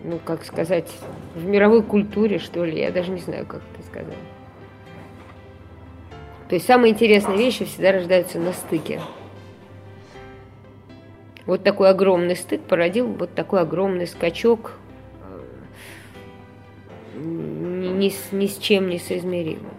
ну, 0.04 0.18
как 0.24 0.44
сказать, 0.44 0.90
в 1.34 1.44
мировой 1.46 1.82
культуре, 1.82 2.38
что 2.38 2.64
ли, 2.64 2.80
я 2.80 2.90
даже 2.90 3.10
не 3.10 3.20
знаю, 3.20 3.46
как 3.46 3.62
это 3.74 3.86
сказать. 3.86 4.16
То 6.52 6.56
есть 6.56 6.66
самые 6.66 6.92
интересные 6.92 7.38
вещи 7.38 7.64
всегда 7.64 7.92
рождаются 7.92 8.38
на 8.38 8.52
стыке. 8.52 9.00
Вот 11.46 11.62
такой 11.62 11.88
огромный 11.88 12.36
стык 12.36 12.60
породил 12.60 13.06
вот 13.06 13.34
такой 13.34 13.62
огромный 13.62 14.06
скачок, 14.06 14.72
э, 17.14 17.18
ни, 17.18 18.10
с, 18.10 18.32
ни 18.32 18.44
с 18.44 18.58
чем 18.58 18.90
не 18.90 18.98
соизмеримый. 18.98 19.72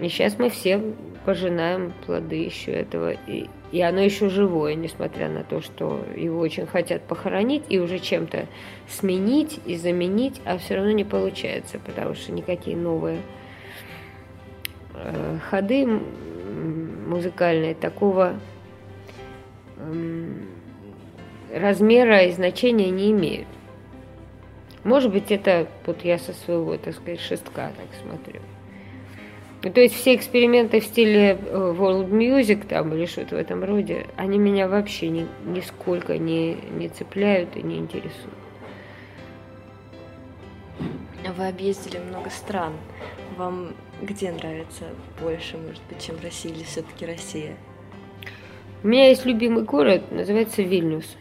И 0.00 0.08
сейчас 0.08 0.38
мы 0.38 0.48
все 0.48 0.80
пожинаем 1.26 1.92
плоды 2.06 2.36
еще 2.36 2.72
этого. 2.72 3.10
И, 3.10 3.50
и 3.72 3.82
оно 3.82 4.00
еще 4.00 4.30
живое, 4.30 4.74
несмотря 4.74 5.28
на 5.28 5.44
то, 5.44 5.60
что 5.60 6.02
его 6.16 6.40
очень 6.40 6.64
хотят 6.64 7.02
похоронить 7.02 7.64
и 7.68 7.78
уже 7.78 7.98
чем-то 7.98 8.46
сменить 8.88 9.60
и 9.66 9.76
заменить, 9.76 10.40
а 10.46 10.56
все 10.56 10.76
равно 10.76 10.92
не 10.92 11.04
получается, 11.04 11.78
потому 11.78 12.14
что 12.14 12.32
никакие 12.32 12.74
новые 12.74 13.18
ходы 15.50 15.86
музыкальные 17.06 17.74
такого 17.74 18.34
эм, 19.78 20.46
размера 21.52 22.22
и 22.24 22.32
значения 22.32 22.90
не 22.90 23.10
имеют. 23.10 23.48
Может 24.84 25.12
быть, 25.12 25.30
это 25.30 25.68
вот 25.86 26.04
я 26.04 26.18
со 26.18 26.32
своего, 26.32 26.76
так 26.76 26.94
сказать, 26.94 27.20
шестка 27.20 27.70
так 27.76 27.86
смотрю. 28.02 28.40
то 29.60 29.80
есть 29.80 29.94
все 29.94 30.14
эксперименты 30.16 30.80
в 30.80 30.84
стиле 30.84 31.38
э, 31.40 31.74
world 31.78 32.10
music 32.10 32.66
там 32.66 32.92
или 32.94 33.06
что-то 33.06 33.36
в 33.36 33.38
этом 33.38 33.62
роде, 33.62 34.06
они 34.16 34.38
меня 34.38 34.66
вообще 34.66 35.08
ни, 35.08 35.26
нисколько 35.44 36.18
не, 36.18 36.54
не 36.54 36.88
цепляют 36.88 37.56
и 37.56 37.62
не 37.62 37.76
интересуют. 37.76 38.41
Вы 41.36 41.48
объездили 41.48 41.98
много 41.98 42.28
стран. 42.30 42.74
Вам 43.38 43.74
где 44.02 44.30
нравится 44.32 44.84
больше, 45.20 45.56
может 45.56 45.82
быть, 45.88 46.04
чем 46.04 46.16
Россия 46.22 46.52
или 46.52 46.62
все-таки 46.64 47.06
Россия? 47.06 47.56
У 48.82 48.88
меня 48.88 49.08
есть 49.08 49.24
любимый 49.24 49.64
город, 49.64 50.10
называется 50.10 50.62
Вильнюс. 50.62 51.16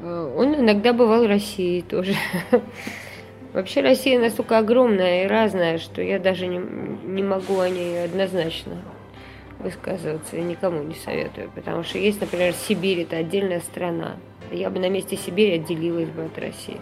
Э, 0.00 0.34
он 0.36 0.54
иногда 0.56 0.92
бывал 0.92 1.24
в 1.24 1.28
России 1.28 1.80
тоже. 1.80 2.14
Вообще 3.54 3.80
Россия 3.80 4.20
настолько 4.20 4.58
огромная 4.58 5.24
и 5.24 5.28
разная, 5.28 5.78
что 5.78 6.02
я 6.02 6.18
даже 6.18 6.46
не, 6.46 6.58
не 6.58 7.22
могу 7.22 7.58
о 7.58 7.68
ней 7.70 8.04
однозначно 8.04 8.82
высказываться 9.60 10.36
и 10.36 10.42
никому 10.42 10.82
не 10.82 10.94
советую. 10.94 11.50
Потому 11.54 11.84
что 11.84 11.98
есть, 11.98 12.20
например, 12.20 12.52
Сибирь, 12.52 13.02
это 13.02 13.16
отдельная 13.16 13.60
страна. 13.60 14.16
Я 14.50 14.68
бы 14.68 14.78
на 14.78 14.90
месте 14.90 15.16
Сибири 15.16 15.52
отделилась 15.52 16.08
бы 16.08 16.24
от 16.24 16.38
России. 16.38 16.80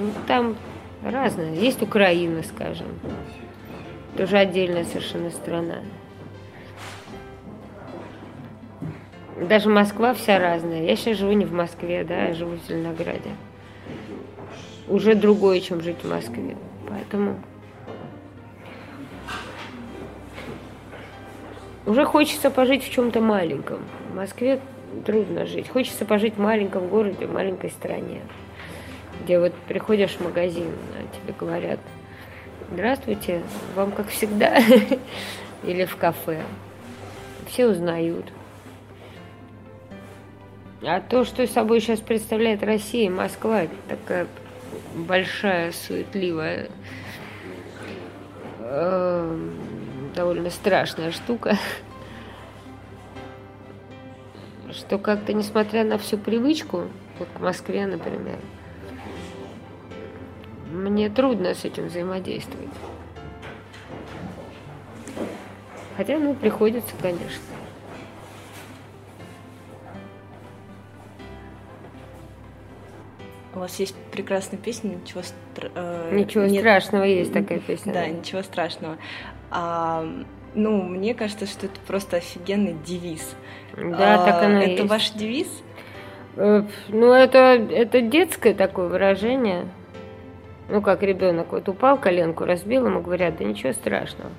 Ну, 0.00 0.10
там 0.26 0.56
Разные. 1.02 1.56
Есть 1.56 1.82
Украина, 1.82 2.42
скажем. 2.42 2.88
Тоже 4.16 4.36
отдельная 4.36 4.84
совершенно 4.84 5.30
страна. 5.30 5.76
Даже 9.40 9.70
Москва 9.70 10.12
вся 10.12 10.38
разная. 10.38 10.82
Я 10.82 10.96
сейчас 10.96 11.16
живу 11.16 11.32
не 11.32 11.46
в 11.46 11.54
Москве, 11.54 12.04
да, 12.04 12.26
я 12.26 12.34
живу 12.34 12.56
в 12.56 12.68
Зеленограде. 12.68 13.30
Уже 14.88 15.14
другое, 15.14 15.60
чем 15.60 15.80
жить 15.80 16.02
в 16.02 16.10
Москве. 16.10 16.56
Поэтому 16.86 17.40
уже 21.86 22.04
хочется 22.04 22.50
пожить 22.50 22.84
в 22.84 22.90
чем-то 22.90 23.22
маленьком. 23.22 23.78
В 24.12 24.16
Москве 24.16 24.60
трудно 25.06 25.46
жить. 25.46 25.70
Хочется 25.70 26.04
пожить 26.04 26.34
в 26.34 26.40
маленьком 26.40 26.88
городе, 26.88 27.26
в 27.26 27.32
маленькой 27.32 27.70
стране 27.70 28.20
где 29.24 29.38
вот 29.38 29.54
приходишь 29.68 30.12
в 30.12 30.20
магазин, 30.20 30.72
а 30.96 31.16
тебе 31.16 31.34
говорят, 31.38 31.78
здравствуйте, 32.72 33.42
вам 33.74 33.92
как 33.92 34.08
всегда, 34.08 34.58
или 35.62 35.84
в 35.84 35.96
кафе. 35.96 36.42
Все 37.46 37.66
узнают. 37.66 38.26
А 40.82 41.00
то, 41.00 41.24
что 41.24 41.46
собой 41.46 41.80
сейчас 41.80 42.00
представляет 42.00 42.62
Россия, 42.62 43.10
Москва, 43.10 43.64
такая 43.88 44.26
большая, 44.94 45.72
суетливая, 45.72 46.68
э, 48.60 49.48
довольно 50.14 50.48
страшная 50.48 51.10
штука, 51.12 51.58
что 54.72 54.98
как-то, 54.98 55.34
несмотря 55.34 55.84
на 55.84 55.98
всю 55.98 56.16
привычку, 56.16 56.84
вот 57.18 57.28
к 57.36 57.40
Москве, 57.40 57.86
например, 57.86 58.38
мне 60.80 61.08
трудно 61.10 61.54
с 61.54 61.64
этим 61.64 61.86
взаимодействовать. 61.86 62.68
Хотя, 65.96 66.18
ну, 66.18 66.34
приходится, 66.34 66.94
конечно. 67.00 67.42
У 73.52 73.58
вас 73.58 73.78
есть 73.80 73.94
прекрасная 74.12 74.58
песня, 74.58 74.90
ничего, 74.94 75.22
стра... 75.22 75.70
э, 75.74 76.14
ничего 76.14 76.44
нет... 76.44 76.60
страшного 76.60 77.02
есть 77.02 77.32
такая 77.32 77.58
песня. 77.58 77.92
Да, 77.92 78.00
да. 78.02 78.08
ничего 78.08 78.42
страшного. 78.42 78.96
А, 79.50 80.06
ну, 80.54 80.82
мне 80.82 81.14
кажется, 81.14 81.46
что 81.46 81.66
это 81.66 81.78
просто 81.86 82.18
офигенный 82.18 82.76
девиз. 82.86 83.34
Да, 83.76 84.22
а, 84.22 84.24
так 84.24 84.42
оно 84.44 84.60
Это 84.60 84.70
есть. 84.70 84.88
ваш 84.88 85.10
девиз? 85.10 85.48
Э, 86.36 86.62
ну, 86.88 87.12
это, 87.12 87.38
это 87.70 88.00
детское 88.00 88.54
такое 88.54 88.88
выражение. 88.88 89.68
Ну, 90.70 90.82
как 90.82 91.02
ребенок 91.02 91.52
вот 91.52 91.68
упал, 91.68 91.98
коленку 91.98 92.44
разбил, 92.44 92.86
ему 92.86 93.00
говорят, 93.00 93.36
да 93.38 93.44
ничего 93.44 93.72
страшного. 93.72 94.30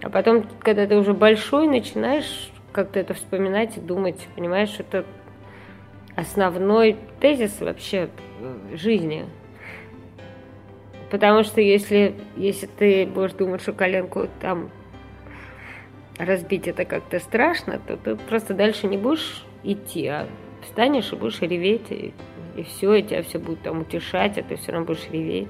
А 0.00 0.08
потом, 0.10 0.46
когда 0.60 0.86
ты 0.86 0.96
уже 0.96 1.12
большой, 1.12 1.66
начинаешь 1.66 2.52
как-то 2.72 3.00
это 3.00 3.14
вспоминать 3.14 3.76
и 3.76 3.80
думать, 3.80 4.28
понимаешь, 4.36 4.76
это 4.78 5.04
основной 6.14 6.96
тезис 7.20 7.60
вообще 7.60 8.10
жизни. 8.74 9.26
Потому 11.10 11.42
что 11.42 11.60
если, 11.60 12.14
если 12.36 12.66
ты 12.66 13.06
будешь 13.06 13.32
думать, 13.32 13.62
что 13.62 13.72
коленку 13.72 14.28
там 14.40 14.70
разбить 16.18 16.68
это 16.68 16.84
как-то 16.84 17.18
страшно, 17.18 17.80
то 17.84 17.96
ты 17.96 18.16
просто 18.16 18.54
дальше 18.54 18.86
не 18.86 18.98
будешь 18.98 19.44
идти, 19.62 20.06
а 20.06 20.28
встанешь 20.62 21.12
и 21.12 21.16
будешь 21.16 21.40
реветь, 21.40 21.90
и, 21.90 22.12
и 22.56 22.62
все, 22.62 22.94
и 22.94 23.02
тебя 23.02 23.22
все 23.22 23.38
будет 23.38 23.62
там 23.62 23.80
утешать, 23.80 24.38
а 24.38 24.42
ты 24.42 24.56
все 24.56 24.72
равно 24.72 24.86
будешь 24.86 25.08
реветь. 25.10 25.48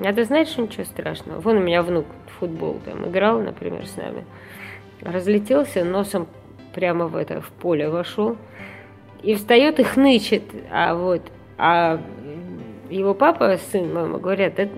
А 0.00 0.12
ты 0.12 0.24
знаешь, 0.24 0.48
что 0.48 0.62
ничего 0.62 0.84
страшного. 0.84 1.40
Вон 1.40 1.56
у 1.56 1.60
меня 1.60 1.82
внук 1.82 2.06
в 2.26 2.38
футбол 2.38 2.80
там 2.84 3.08
играл, 3.08 3.40
например, 3.40 3.86
с 3.86 3.96
нами. 3.96 4.24
Разлетелся, 5.00 5.84
носом 5.84 6.28
прямо 6.74 7.08
в 7.08 7.16
это, 7.16 7.40
в 7.40 7.50
поле 7.50 7.88
вошел. 7.88 8.36
И 9.22 9.34
встает 9.34 9.80
и 9.80 9.82
хнычет. 9.82 10.44
А 10.70 10.94
вот, 10.94 11.22
а 11.56 12.00
его 12.90 13.14
папа, 13.14 13.58
сын, 13.70 13.92
мама 13.92 14.18
говорят, 14.18 14.58
это, 14.58 14.72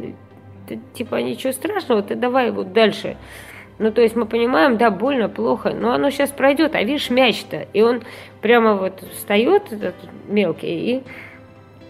это, 0.67 0.81
типа 0.95 1.17
ничего 1.17 1.53
страшного, 1.53 2.03
ты 2.03 2.15
давай 2.15 2.51
вот 2.51 2.73
дальше. 2.73 3.17
Ну, 3.79 3.91
то 3.91 4.03
есть 4.03 4.15
мы 4.15 4.27
понимаем, 4.27 4.77
да, 4.77 4.91
больно, 4.91 5.29
плохо, 5.29 5.71
но 5.71 5.93
оно 5.93 6.11
сейчас 6.11 6.31
пройдет, 6.31 6.75
а 6.75 6.83
видишь, 6.83 7.09
мяч-то. 7.09 7.67
И 7.73 7.81
он 7.81 8.03
прямо 8.43 8.75
вот 8.75 9.01
встает, 9.13 9.73
этот 9.73 9.95
мелкий, 10.29 10.97
и 10.97 11.03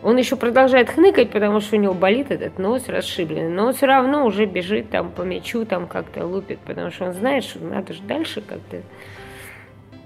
он 0.03 0.17
еще 0.17 0.37
продолжает 0.37 0.89
хныкать, 0.91 1.31
потому 1.31 1.61
что 1.61 1.77
у 1.77 1.79
него 1.79 1.93
болит 1.93 2.31
этот 2.31 2.59
нос 2.59 2.89
расшибленный, 2.89 3.51
но 3.51 3.67
он 3.67 3.75
все 3.75 3.87
равно 3.87 4.25
уже 4.25 4.47
бежит 4.47 4.89
там 4.91 5.11
по 5.11 5.23
мячу, 5.23 5.67
там 5.67 5.87
как-то 5.87 6.27
лупит, 6.27 6.59
потому 6.61 6.91
что 6.91 7.07
он 7.07 7.13
знает, 7.13 7.45
что 7.45 7.63
надо 7.63 7.93
же 7.93 8.03
дальше 8.03 8.41
как-то 8.41 8.83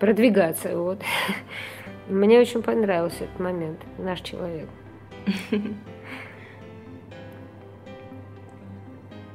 продвигаться. 0.00 0.76
Вот. 0.76 1.00
Мне 2.08 2.40
очень 2.40 2.62
понравился 2.62 3.24
этот 3.24 3.38
момент, 3.38 3.78
наш 3.98 4.20
человек. 4.20 4.68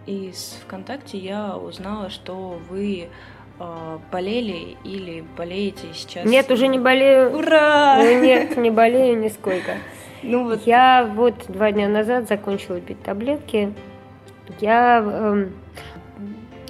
Из 0.06 0.60
ВКонтакте 0.66 1.18
я 1.18 1.56
узнала, 1.56 2.10
что 2.10 2.60
вы 2.70 3.10
болели 4.12 4.78
или 4.84 5.24
болеете 5.38 5.88
сейчас? 5.94 6.26
Нет, 6.26 6.50
уже 6.52 6.68
не 6.68 6.80
болею. 6.80 7.32
Ура! 7.38 8.02
Нет, 8.02 8.58
не 8.58 8.72
болею 8.72 9.18
нисколько. 9.18 9.78
Ну 10.24 10.44
вот. 10.46 10.66
Я 10.66 11.10
вот 11.14 11.46
два 11.48 11.72
дня 11.72 11.88
назад 11.88 12.28
закончила 12.28 12.80
пить 12.80 13.02
таблетки. 13.04 13.74
Я 14.60 15.04
э, 15.06 15.48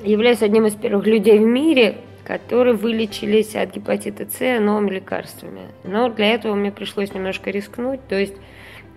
являюсь 0.03 0.41
одним 0.41 0.65
из 0.65 0.75
первых 0.75 1.05
людей 1.05 1.39
в 1.39 1.45
мире, 1.45 1.97
которые 2.23 2.75
вылечились 2.75 3.55
от 3.55 3.73
гепатита 3.73 4.27
С 4.29 4.59
новыми 4.59 4.91
лекарствами. 4.91 5.61
Но 5.83 6.09
для 6.09 6.33
этого 6.33 6.55
мне 6.55 6.71
пришлось 6.71 7.13
немножко 7.13 7.49
рискнуть. 7.49 8.05
То 8.07 8.15
есть 8.15 8.35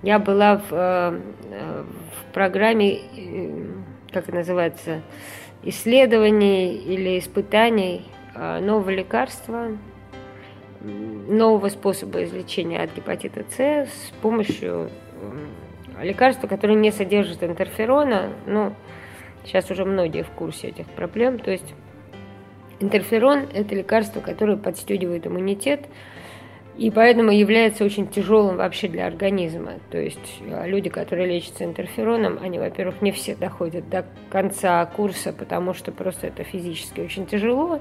я 0.02 0.18
была 0.18 0.56
в, 0.56 0.72
э, 0.72 1.18
в 1.90 2.32
программе, 2.34 2.98
э, 3.16 3.66
как 4.12 4.24
это 4.24 4.34
называется, 4.34 5.02
исследований 5.62 6.76
или 6.76 7.18
испытаний 7.18 8.06
э, 8.34 8.60
нового 8.60 8.90
лекарства 8.90 9.68
нового 10.80 11.68
способа 11.68 12.24
излечения 12.24 12.82
от 12.82 12.94
гепатита 12.94 13.44
С 13.48 13.58
с 13.58 14.10
помощью 14.20 14.90
лекарства, 16.00 16.46
которое 16.46 16.74
не 16.74 16.90
содержит 16.90 17.42
интерферона. 17.42 18.30
Ну, 18.46 18.74
сейчас 19.44 19.70
уже 19.70 19.84
многие 19.84 20.22
в 20.22 20.30
курсе 20.30 20.68
этих 20.68 20.86
проблем. 20.86 21.38
То 21.38 21.50
есть 21.50 21.74
интерферон– 22.80 23.46
это 23.54 23.74
лекарство, 23.74 24.20
которое 24.20 24.56
подстегивает 24.56 25.26
иммунитет, 25.26 25.86
и 26.76 26.90
поэтому 26.90 27.30
является 27.30 27.84
очень 27.84 28.08
тяжелым 28.08 28.56
вообще 28.56 28.88
для 28.88 29.06
организма. 29.06 29.74
То 29.90 29.98
есть 29.98 30.40
а, 30.50 30.66
люди, 30.66 30.88
которые 30.88 31.26
лечатся 31.26 31.64
интерфероном, 31.64 32.38
они, 32.40 32.58
во-первых, 32.58 33.02
не 33.02 33.12
все 33.12 33.34
доходят 33.36 33.88
до 33.90 34.06
конца 34.30 34.84
курса, 34.86 35.32
потому 35.32 35.74
что 35.74 35.92
просто 35.92 36.28
это 36.28 36.44
физически 36.44 37.00
очень 37.00 37.26
тяжело. 37.26 37.80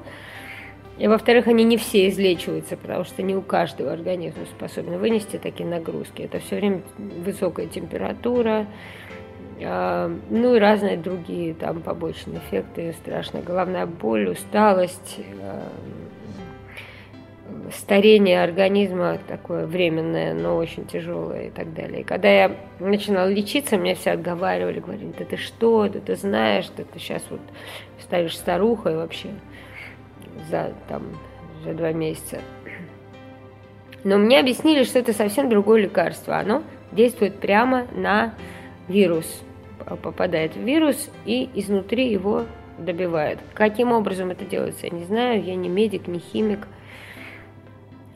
И, 0.98 1.08
во-вторых, 1.08 1.48
они 1.48 1.64
не 1.64 1.78
все 1.78 2.10
излечиваются, 2.10 2.76
потому 2.76 3.06
что 3.06 3.24
не 3.24 3.34
у 3.34 3.42
каждого 3.42 3.94
организма 3.94 4.46
способен 4.46 5.00
вынести 5.00 5.38
такие 5.38 5.68
нагрузки. 5.68 6.22
Это 6.24 6.40
все 6.40 6.58
время 6.58 6.82
высокая 6.98 7.68
температура, 7.68 8.68
э, 9.60 10.18
ну 10.30 10.56
и 10.56 10.60
разные 10.60 10.98
другие 10.98 11.54
там 11.54 11.82
побочные 11.82 12.40
эффекты, 12.40 12.94
страшная 13.02 13.42
головная 13.42 13.86
боль, 13.86 14.30
усталость, 14.30 15.18
э, 15.18 15.70
старение 17.72 18.44
организма 18.44 19.18
такое 19.28 19.66
временное, 19.66 20.34
но 20.34 20.58
очень 20.58 20.86
тяжелое 20.86 21.48
и 21.48 21.50
так 21.50 21.74
далее. 21.74 22.02
И 22.02 22.04
когда 22.04 22.30
я 22.30 22.56
начинала 22.80 23.28
лечиться, 23.28 23.78
меня 23.78 23.96
все 23.96 24.12
отговаривали, 24.12 24.80
говорили, 24.80 25.14
да 25.18 25.26
ты 25.26 25.38
что, 25.38 25.88
да 25.88 26.00
ты 26.00 26.16
знаешь, 26.16 26.70
да 26.76 26.84
ты 26.84 27.00
сейчас 27.00 27.24
вот 27.30 27.42
станешь 28.00 28.38
старухой 28.38 28.96
вообще 28.96 29.30
за, 30.50 30.74
там, 30.88 31.04
за 31.64 31.74
два 31.74 31.92
месяца. 31.92 32.40
Но 34.04 34.18
мне 34.18 34.40
объяснили, 34.40 34.84
что 34.84 35.00
это 35.00 35.14
совсем 35.14 35.50
другое 35.50 35.84
лекарство. 35.84 36.38
Оно 36.38 36.64
действует 36.92 37.40
прямо 37.40 37.86
на 37.92 38.34
вирус. 38.88 39.42
Попадает 40.02 40.56
в 40.56 40.60
вирус 40.60 41.10
и 41.26 41.50
изнутри 41.54 42.12
его 42.12 42.46
добивает. 42.78 43.40
Каким 43.54 43.92
образом 43.92 44.32
это 44.32 44.46
делается, 44.46 44.88
я 44.88 44.92
не 44.92 45.04
знаю. 45.04 45.44
Я 45.44 45.56
не 45.56 45.70
медик, 45.70 46.08
не 46.08 46.20
химик. 46.20 46.68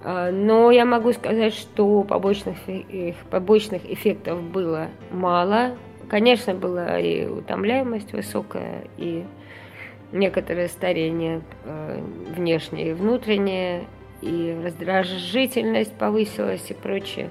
А, 0.03 0.31
но 0.31 0.71
я 0.71 0.85
могу 0.85 1.13
сказать, 1.13 1.53
что 1.53 2.03
побочных, 2.03 2.57
побочных 3.29 3.89
эффектов 3.89 4.41
было 4.41 4.89
мало. 5.11 5.77
Конечно, 6.09 6.53
была 6.53 6.99
и 6.99 7.25
утомляемость 7.25 8.13
высокая, 8.13 8.87
и 8.97 9.25
некоторое 10.11 10.67
старение 10.67 11.41
э, 11.63 11.99
внешнее 12.35 12.91
и 12.91 12.93
внутреннее, 12.93 13.85
и 14.21 14.57
раздражительность 14.63 15.97
повысилась 15.97 16.69
и 16.69 16.73
прочее. 16.73 17.29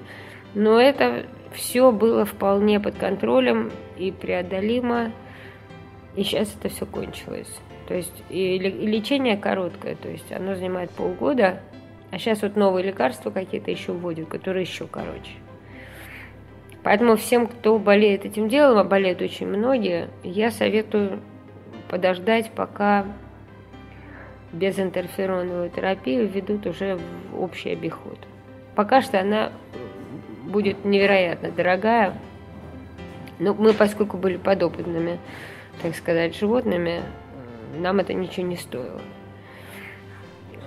Но 0.54 0.80
это 0.80 1.26
все 1.52 1.92
было 1.92 2.24
вполне 2.24 2.80
под 2.80 2.96
контролем 2.96 3.70
и 3.96 4.10
преодолимо, 4.10 5.12
и 6.16 6.22
сейчас 6.22 6.54
это 6.58 6.68
все 6.68 6.86
кончилось. 6.86 7.52
То 7.88 7.94
есть 7.94 8.22
и 8.28 8.58
лечение 8.58 9.36
короткое, 9.36 9.94
то 9.94 10.08
есть 10.08 10.32
оно 10.32 10.54
занимает 10.54 10.90
полгода, 10.90 11.60
а 12.14 12.18
сейчас 12.18 12.42
вот 12.42 12.54
новые 12.54 12.84
лекарства 12.84 13.32
какие-то 13.32 13.72
еще 13.72 13.90
вводят, 13.90 14.28
которые 14.28 14.62
еще 14.62 14.86
короче. 14.86 15.32
Поэтому 16.84 17.16
всем, 17.16 17.48
кто 17.48 17.76
болеет 17.76 18.24
этим 18.24 18.48
делом, 18.48 18.78
а 18.78 18.84
болеют 18.84 19.20
очень 19.20 19.48
многие, 19.48 20.10
я 20.22 20.52
советую 20.52 21.18
подождать, 21.88 22.52
пока 22.52 23.04
безинтерфероновую 24.52 25.70
терапию 25.70 26.28
введут 26.28 26.68
уже 26.68 27.00
в 27.32 27.42
общий 27.42 27.70
обиход. 27.70 28.18
Пока 28.76 29.02
что 29.02 29.18
она 29.18 29.50
будет 30.44 30.84
невероятно 30.84 31.50
дорогая, 31.50 32.14
но 33.40 33.54
мы, 33.54 33.72
поскольку 33.72 34.18
были 34.18 34.36
подопытными, 34.36 35.18
так 35.82 35.96
сказать, 35.96 36.36
животными, 36.36 37.02
нам 37.76 37.98
это 37.98 38.14
ничего 38.14 38.46
не 38.46 38.56
стоило. 38.56 39.00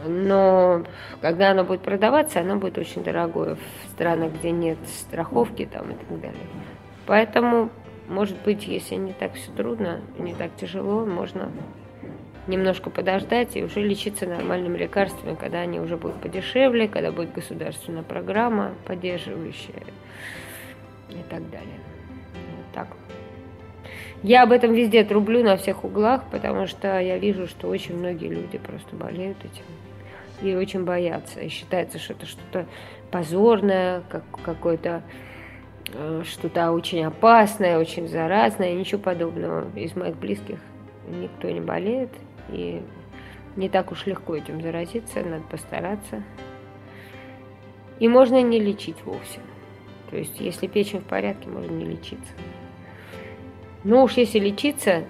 Но 0.05 0.83
когда 1.21 1.51
оно 1.51 1.63
будет 1.63 1.81
продаваться, 1.81 2.41
оно 2.41 2.57
будет 2.57 2.77
очень 2.77 3.03
дорогое 3.03 3.55
в 3.55 3.89
странах, 3.91 4.33
где 4.33 4.51
нет 4.51 4.77
страховки 4.87 5.65
там 5.65 5.91
и 5.91 5.95
так 5.95 6.21
далее. 6.21 6.47
Поэтому 7.05 7.69
может 8.07 8.41
быть, 8.43 8.65
если 8.67 8.95
не 8.95 9.11
так 9.11 9.33
все 9.33 9.51
трудно, 9.51 9.99
не 10.17 10.33
так 10.33 10.51
тяжело, 10.55 11.05
можно 11.05 11.51
немножко 12.47 12.89
подождать 12.89 13.57
и 13.57 13.63
уже 13.63 13.81
лечиться 13.81 14.25
нормальными 14.25 14.77
лекарствами, 14.77 15.35
когда 15.35 15.59
они 15.59 15.81
уже 15.81 15.97
будут 15.97 16.21
подешевле, 16.21 16.87
когда 16.87 17.11
будет 17.11 17.33
государственная 17.33 18.03
программа 18.03 18.73
поддерживающая 18.85 19.83
и 21.09 21.21
так 21.29 21.49
далее. 21.49 21.79
Вот 22.33 22.65
так. 22.73 22.87
Я 24.23 24.43
об 24.43 24.53
этом 24.53 24.73
везде 24.73 25.03
трублю 25.03 25.43
на 25.43 25.57
всех 25.57 25.83
углах, 25.83 26.23
потому 26.31 26.65
что 26.65 26.99
я 26.99 27.17
вижу, 27.17 27.45
что 27.47 27.67
очень 27.67 27.97
многие 27.97 28.29
люди 28.29 28.57
просто 28.57 28.95
болеют 28.95 29.37
этим 29.39 29.65
и 30.41 30.55
очень 30.55 30.83
боятся. 30.83 31.41
И 31.41 31.49
считается, 31.49 31.99
что 31.99 32.13
это 32.13 32.25
что-то 32.25 32.65
позорное, 33.11 34.03
как 34.09 34.23
какой-то 34.43 35.03
Э, 35.93 36.23
что-то 36.25 36.71
очень 36.71 37.03
опасное, 37.05 37.79
очень 37.79 38.07
заразное, 38.07 38.73
ничего 38.73 39.01
подобного. 39.01 39.67
Из 39.77 39.95
моих 39.95 40.17
близких 40.17 40.59
никто 41.07 41.49
не 41.49 41.61
болеет, 41.61 42.09
и 42.49 42.81
не 43.55 43.69
так 43.69 43.91
уж 43.91 44.05
легко 44.05 44.35
этим 44.35 44.61
заразиться, 44.61 45.21
надо 45.23 45.43
постараться. 45.43 46.23
И 47.99 48.07
можно 48.07 48.41
не 48.41 48.59
лечить 48.59 48.97
вовсе. 49.05 49.39
То 50.09 50.17
есть, 50.17 50.39
если 50.39 50.67
печень 50.67 50.99
в 50.99 51.05
порядке, 51.05 51.49
можно 51.49 51.71
не 51.71 51.85
лечиться. 51.85 52.33
Но 53.83 54.03
уж 54.03 54.13
если 54.13 54.39
лечиться, 54.39 55.05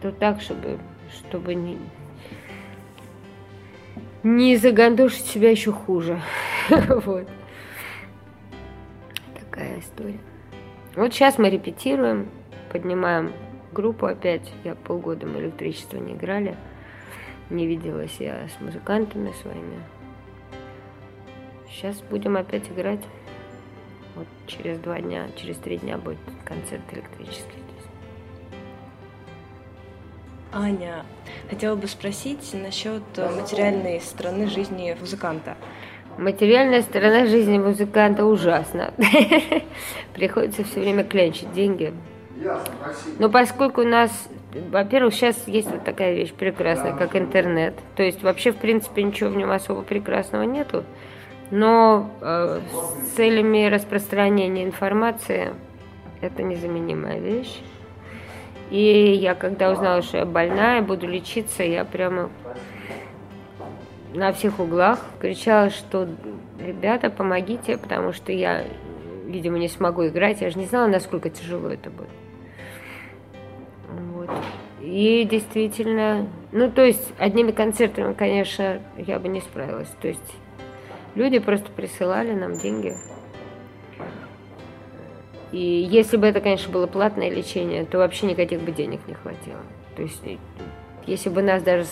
то 0.00 0.12
так, 0.12 0.40
чтобы, 0.40 0.78
чтобы 1.12 1.54
не, 1.54 1.76
не 4.22 4.56
загандошить 4.56 5.26
себя 5.26 5.50
еще 5.50 5.72
хуже. 5.72 6.20
вот 6.70 7.28
такая 9.34 9.80
история. 9.80 10.18
Вот 10.94 11.12
сейчас 11.12 11.38
мы 11.38 11.50
репетируем, 11.50 12.28
поднимаем 12.72 13.32
группу 13.72 14.06
опять. 14.06 14.52
Я 14.64 14.74
полгода 14.74 15.26
мы 15.26 15.40
электричество 15.40 15.98
не 15.98 16.14
играли. 16.14 16.56
не 17.50 17.66
виделась 17.66 18.16
я 18.18 18.48
с 18.48 18.60
музыкантами 18.60 19.32
своими. 19.42 19.78
Сейчас 21.70 22.00
будем 22.10 22.36
опять 22.36 22.68
играть. 22.70 23.04
Вот 24.16 24.26
через 24.46 24.78
два 24.78 25.00
дня, 25.00 25.28
через 25.36 25.56
три 25.58 25.78
дня 25.78 25.96
будет 25.96 26.18
концерт 26.44 26.82
электрический. 26.92 27.67
Аня, 30.52 31.04
хотела 31.50 31.76
бы 31.76 31.86
спросить 31.86 32.54
насчет 32.54 33.02
материальной 33.16 34.00
стороны 34.00 34.48
жизни 34.48 34.96
музыканта. 34.98 35.56
Материальная 36.16 36.82
сторона 36.82 37.26
жизни 37.26 37.58
музыканта 37.58 38.24
ужасна. 38.24 38.92
Приходится 40.14 40.64
все 40.64 40.80
время 40.80 41.04
клянчить 41.04 41.52
деньги. 41.52 41.92
Но 43.18 43.28
поскольку 43.28 43.82
у 43.82 43.84
нас, 43.84 44.10
во-первых, 44.70 45.14
сейчас 45.14 45.36
есть 45.46 45.70
вот 45.70 45.84
такая 45.84 46.14
вещь 46.14 46.32
прекрасная, 46.32 46.96
как 46.96 47.14
интернет. 47.14 47.74
То 47.94 48.02
есть 48.02 48.22
вообще, 48.22 48.52
в 48.52 48.56
принципе, 48.56 49.02
ничего 49.02 49.30
в 49.30 49.36
нем 49.36 49.50
особо 49.50 49.82
прекрасного 49.82 50.44
нету. 50.44 50.84
Но 51.50 52.10
э, 52.20 52.60
с 52.72 53.16
целями 53.16 53.66
распространения 53.66 54.64
информации 54.64 55.52
это 56.20 56.42
незаменимая 56.42 57.18
вещь. 57.18 57.60
И 58.70 59.14
я, 59.14 59.34
когда 59.34 59.70
узнала, 59.70 60.02
что 60.02 60.18
я 60.18 60.26
больная, 60.26 60.82
буду 60.82 61.06
лечиться, 61.06 61.62
я 61.62 61.84
прямо 61.84 62.30
на 64.14 64.32
всех 64.32 64.58
углах 64.58 65.00
кричала, 65.20 65.70
что 65.70 66.08
ребята, 66.58 67.10
помогите, 67.10 67.78
потому 67.78 68.12
что 68.12 68.32
я, 68.32 68.64
видимо, 69.26 69.58
не 69.58 69.68
смогу 69.68 70.06
играть. 70.06 70.40
Я 70.40 70.50
же 70.50 70.58
не 70.58 70.66
знала, 70.66 70.86
насколько 70.86 71.30
тяжело 71.30 71.68
это 71.68 71.90
будет. 71.90 72.08
Вот. 73.88 74.30
И 74.80 75.24
действительно, 75.24 76.26
ну, 76.52 76.70
то 76.70 76.84
есть, 76.84 77.12
одними 77.18 77.52
концертами, 77.52 78.12
конечно, 78.12 78.80
я 78.96 79.18
бы 79.18 79.28
не 79.28 79.40
справилась. 79.40 79.90
То 80.00 80.08
есть, 80.08 80.34
люди 81.14 81.38
просто 81.38 81.70
присылали 81.70 82.32
нам 82.32 82.58
деньги. 82.58 82.92
И 85.52 85.88
если 85.90 86.16
бы 86.16 86.26
это, 86.26 86.40
конечно, 86.40 86.70
было 86.72 86.86
платное 86.86 87.30
лечение, 87.30 87.84
то 87.84 87.98
вообще 87.98 88.26
никаких 88.26 88.60
бы 88.60 88.72
денег 88.72 89.00
не 89.06 89.14
хватило. 89.14 89.60
То 89.96 90.02
есть, 90.02 90.22
если 91.06 91.30
бы 91.30 91.42
нас 91.42 91.62
даже 91.62 91.86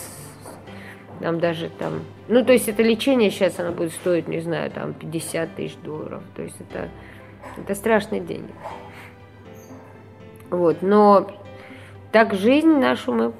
нам 1.20 1.40
даже 1.40 1.70
там... 1.70 2.02
Ну, 2.28 2.44
то 2.44 2.52
есть 2.52 2.68
это 2.68 2.82
лечение 2.82 3.30
сейчас, 3.30 3.58
оно 3.58 3.72
будет 3.72 3.92
стоить, 3.92 4.28
не 4.28 4.40
знаю, 4.40 4.70
там 4.70 4.92
50 4.92 5.54
тысяч 5.54 5.76
долларов. 5.82 6.22
То 6.34 6.42
есть 6.42 6.56
это, 6.60 6.88
это 7.56 7.74
страшные 7.74 8.20
деньги. 8.20 8.52
Вот, 10.50 10.82
но 10.82 11.30
так 12.12 12.34
жизнь 12.34 12.78
нашу 12.78 13.12
мы 13.12 13.32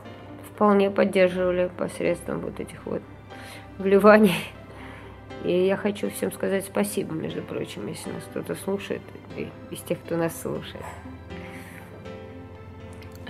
вполне 0.51 0.91
поддерживали 0.91 1.71
посредством 1.77 2.41
вот 2.41 2.59
этих 2.61 2.85
вот 2.87 3.03
вливаний. 3.79 4.35
И 5.47 5.67
я 5.67 5.77
хочу 5.77 6.11
всем 6.11 6.33
сказать 6.33 6.65
спасибо, 6.65 7.15
между 7.15 7.41
прочим, 7.41 7.87
если 7.87 8.11
нас 8.11 8.25
кто-то 8.31 8.57
слушает, 8.57 9.03
из 9.71 9.81
тех, 9.81 9.99
кто 10.01 10.17
нас 10.17 10.41
слушает. 10.41 10.85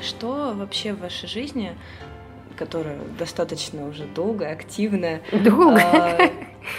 Что 0.01 0.55
вообще 0.55 0.93
в 0.93 1.01
вашей 1.01 1.29
жизни 1.29 1.75
которая 2.57 2.99
достаточно 3.19 3.87
уже 3.87 4.05
долгая, 4.05 4.53
активная. 4.53 5.21
Долго? 5.31 5.79
А, 5.79 6.19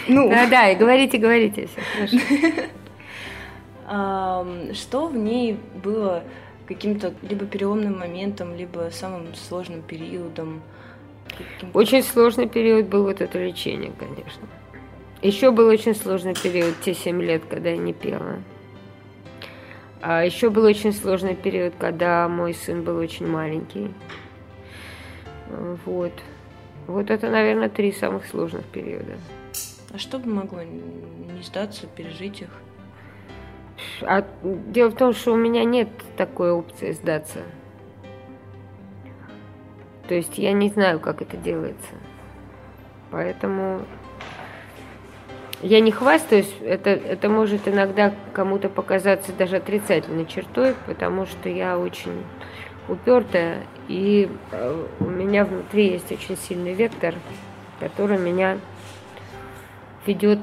ну. 0.08 0.28
Да, 0.28 0.46
да, 0.46 0.70
и 0.70 0.76
говорите, 0.76 1.18
говорите. 1.18 1.68
Что 3.86 5.06
в 5.06 5.16
ней 5.16 5.58
было 5.82 6.24
каким-то 6.66 7.14
либо 7.22 7.46
переломным 7.46 7.98
моментом, 7.98 8.54
либо 8.54 8.90
самым 8.92 9.34
сложным 9.34 9.80
периодом? 9.82 10.62
Очень 11.72 12.02
сложный 12.02 12.48
период 12.48 12.86
был 12.88 13.04
вот 13.04 13.20
это 13.20 13.38
лечение, 13.38 13.92
конечно. 13.98 14.46
Еще 15.20 15.50
был 15.50 15.66
очень 15.66 15.96
сложный 15.96 16.34
период, 16.34 16.80
те 16.80 16.94
семь 16.94 17.20
лет, 17.20 17.42
когда 17.48 17.70
я 17.70 17.76
не 17.76 17.92
пела. 17.92 18.40
А 20.00 20.24
еще 20.24 20.48
был 20.48 20.64
очень 20.64 20.92
сложный 20.92 21.34
период, 21.34 21.74
когда 21.76 22.28
мой 22.28 22.54
сын 22.54 22.82
был 22.84 22.96
очень 22.96 23.26
маленький. 23.26 23.92
Вот. 25.84 26.12
Вот 26.86 27.10
это, 27.10 27.30
наверное, 27.30 27.68
три 27.68 27.90
самых 27.90 28.26
сложных 28.26 28.64
периода. 28.66 29.18
А 29.92 29.98
что 29.98 30.18
бы 30.18 30.30
могло 30.32 30.62
не 30.62 31.42
сдаться, 31.42 31.86
пережить 31.88 32.42
их? 32.42 32.50
А 34.02 34.24
дело 34.42 34.90
в 34.90 34.96
том, 34.96 35.12
что 35.14 35.32
у 35.32 35.36
меня 35.36 35.64
нет 35.64 35.88
такой 36.16 36.52
опции 36.52 36.92
сдаться. 36.92 37.40
То 40.06 40.14
есть 40.14 40.38
я 40.38 40.52
не 40.52 40.68
знаю, 40.68 41.00
как 41.00 41.22
это 41.22 41.36
делается. 41.36 41.94
Поэтому 43.10 43.82
я 45.62 45.80
не 45.80 45.90
хвастаюсь, 45.90 46.52
это, 46.62 46.90
это 46.90 47.28
может 47.28 47.66
иногда 47.66 48.14
кому-то 48.32 48.68
показаться 48.68 49.32
даже 49.32 49.56
отрицательной 49.56 50.26
чертой, 50.26 50.74
потому 50.86 51.26
что 51.26 51.48
я 51.48 51.78
очень 51.78 52.24
упертая, 52.88 53.64
и 53.88 54.30
э, 54.52 54.86
у 55.00 55.04
меня 55.04 55.44
внутри 55.44 55.92
есть 55.92 56.10
очень 56.12 56.36
сильный 56.36 56.74
вектор, 56.74 57.14
который 57.80 58.18
меня 58.18 58.58
ведет 60.06 60.40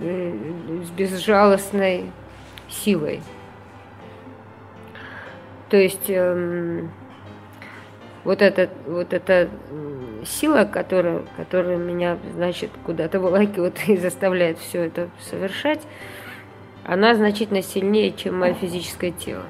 э, 0.00 0.34
с 0.84 0.90
безжалостной 0.90 2.10
силой. 2.68 3.20
То 5.68 5.76
есть 5.76 6.08
эм, 6.08 6.90
вот 8.24 8.42
эта, 8.42 8.70
вот 8.86 9.12
эта 9.12 9.48
сила, 10.24 10.64
которая, 10.64 11.22
которая 11.36 11.76
меня, 11.76 12.18
значит, 12.34 12.70
куда-то 12.84 13.20
вылакивает 13.20 13.78
и 13.88 13.96
заставляет 13.96 14.58
все 14.58 14.82
это 14.84 15.08
совершать, 15.20 15.80
она 16.84 17.14
значительно 17.14 17.62
сильнее, 17.62 18.12
чем 18.12 18.38
мое 18.38 18.54
физическое 18.54 19.12
тело. 19.12 19.44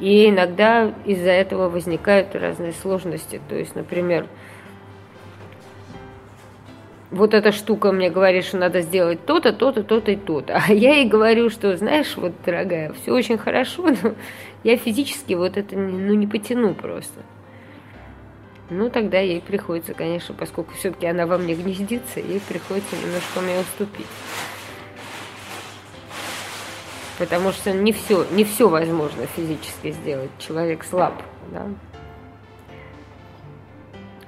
И 0.00 0.28
иногда 0.28 0.92
из-за 1.04 1.30
этого 1.30 1.68
возникают 1.68 2.34
разные 2.34 2.72
сложности. 2.72 3.40
То 3.48 3.54
есть, 3.54 3.74
например, 3.74 4.26
вот 7.10 7.32
эта 7.32 7.52
штука 7.52 7.92
мне 7.92 8.10
говорит, 8.10 8.44
что 8.44 8.58
надо 8.58 8.82
сделать 8.82 9.24
то-то, 9.24 9.52
то-то, 9.52 9.82
то-то 9.82 10.10
и 10.10 10.16
то-то. 10.16 10.60
А 10.66 10.72
я 10.72 10.96
ей 10.96 11.08
говорю, 11.08 11.48
что, 11.50 11.76
знаешь, 11.76 12.16
вот, 12.16 12.32
дорогая, 12.44 12.92
все 12.92 13.12
очень 13.12 13.38
хорошо, 13.38 13.88
но 14.02 14.14
я 14.66 14.76
физически 14.76 15.34
вот 15.34 15.56
это 15.56 15.76
ну, 15.76 16.14
не 16.14 16.26
потяну 16.26 16.74
просто. 16.74 17.22
Ну, 18.68 18.90
тогда 18.90 19.20
ей 19.20 19.40
приходится, 19.40 19.94
конечно, 19.94 20.34
поскольку 20.34 20.74
все-таки 20.74 21.06
она 21.06 21.26
во 21.26 21.38
мне 21.38 21.54
гнездится, 21.54 22.20
ей 22.20 22.40
приходится 22.40 22.96
немножко 22.96 23.40
мне 23.40 23.60
уступить 23.60 24.06
потому 27.18 27.52
что 27.52 27.72
не 27.72 27.92
все, 27.92 28.26
не 28.30 28.44
все 28.44 28.68
возможно 28.68 29.26
физически 29.26 29.90
сделать. 29.90 30.30
Человек 30.38 30.84
слаб, 30.84 31.14
да. 31.50 31.66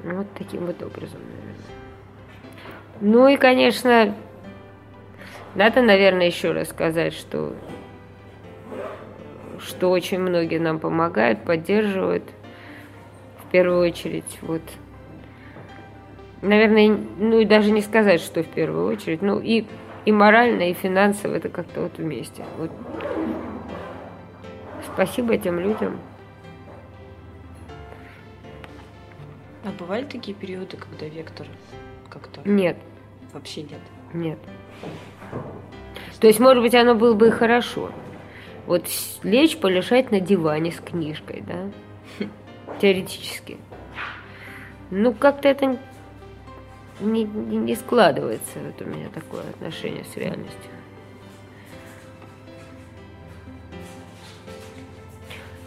Вот 0.05 0.27
таким 0.37 0.66
вот 0.66 0.83
образом, 0.83 1.20
наверное. 1.20 1.55
Ну 3.01 3.29
и, 3.29 3.37
конечно, 3.37 4.14
надо, 5.55 5.83
наверное, 5.83 6.27
еще 6.27 6.53
раз 6.53 6.68
сказать, 6.68 7.12
что, 7.12 7.55
что 9.61 9.90
очень 9.90 10.21
многие 10.21 10.59
нам 10.59 10.79
помогают, 10.79 11.42
поддерживают. 11.44 12.25
В 13.44 13.51
первую 13.51 13.88
очередь, 13.88 14.38
вот, 14.42 14.62
наверное, 16.42 16.99
ну 17.18 17.38
и 17.38 17.44
даже 17.44 17.71
не 17.71 17.81
сказать, 17.81 18.21
что 18.21 18.42
в 18.42 18.49
первую 18.49 18.87
очередь, 18.87 19.23
ну 19.23 19.40
и 19.40 19.66
и 20.09 20.12
морально, 20.12 20.71
и 20.71 20.73
финансово 20.73 21.35
это 21.35 21.51
как-то 21.51 21.83
вот 21.83 21.99
вместе. 21.99 22.42
Вот. 22.57 22.71
Спасибо 24.94 25.35
этим 25.35 25.61
людям. 25.61 25.99
А 29.64 29.68
бывали 29.79 30.05
такие 30.05 30.35
периоды, 30.35 30.79
когда 30.79 31.07
вектор 31.07 31.47
как-то... 32.09 32.40
Нет. 32.49 32.79
Вообще 33.35 33.64
нет? 33.64 33.81
Нет. 34.14 34.38
То 36.21 36.27
есть, 36.27 36.40
может 36.40 36.62
быть, 36.62 36.75
оно 36.75 36.94
было 36.94 37.12
бы 37.12 37.29
и 37.29 37.31
хорошо. 37.31 37.90
Вот 38.68 38.87
лечь, 39.22 39.57
полежать 39.57 40.11
на 40.11 40.20
диване 40.20 40.72
с 40.72 40.76
книжкой, 40.76 41.42
да? 41.46 41.70
Теоретически. 42.83 43.57
Ну, 44.90 45.14
как-то 45.14 45.48
это 45.48 45.78
не, 47.00 47.24
не, 47.24 47.74
складывается 47.76 48.59
вот 48.59 48.83
у 48.83 48.85
меня 48.85 49.09
такое 49.09 49.40
отношение 49.40 50.04
с 50.04 50.14
реальностью. 50.18 50.70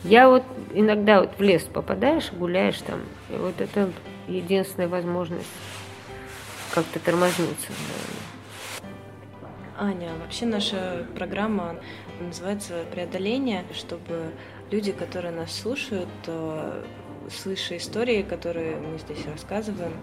Я 0.03 0.29
вот 0.29 0.43
иногда 0.71 1.21
вот 1.21 1.31
в 1.39 1.41
лес 1.41 1.63
попадаешь, 1.63 2.31
гуляешь 2.31 2.81
там, 2.81 2.99
и 3.31 3.33
вот 3.35 3.59
это 3.61 3.89
единственная 4.27 4.87
возможность 4.87 5.49
как-то 6.71 6.99
тормознуться. 6.99 7.71
Аня, 9.81 10.11
вообще 10.21 10.45
наша 10.45 11.07
программа 11.15 11.75
называется 12.19 12.85
«Преодоление», 12.91 13.65
чтобы 13.73 14.31
люди, 14.69 14.91
которые 14.91 15.31
нас 15.31 15.51
слушают, 15.59 16.07
э, 16.27 16.83
слыша 17.31 17.77
истории, 17.77 18.21
которые 18.21 18.75
мы 18.75 18.99
здесь 18.99 19.25
рассказываем, 19.25 19.93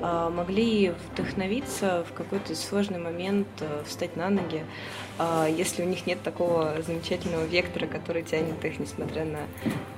а, 0.00 0.30
могли 0.30 0.94
вдохновиться 1.10 2.04
в 2.08 2.12
какой-то 2.12 2.54
сложный 2.54 3.00
момент, 3.00 3.48
э, 3.58 3.82
встать 3.84 4.14
на 4.14 4.30
ноги, 4.30 4.64
если 5.48 5.82
у 5.82 5.86
них 5.86 6.06
нет 6.06 6.22
такого 6.22 6.80
замечательного 6.86 7.44
вектора, 7.44 7.86
который 7.88 8.22
тянет 8.22 8.64
их, 8.64 8.78
несмотря 8.78 9.24
на 9.24 9.40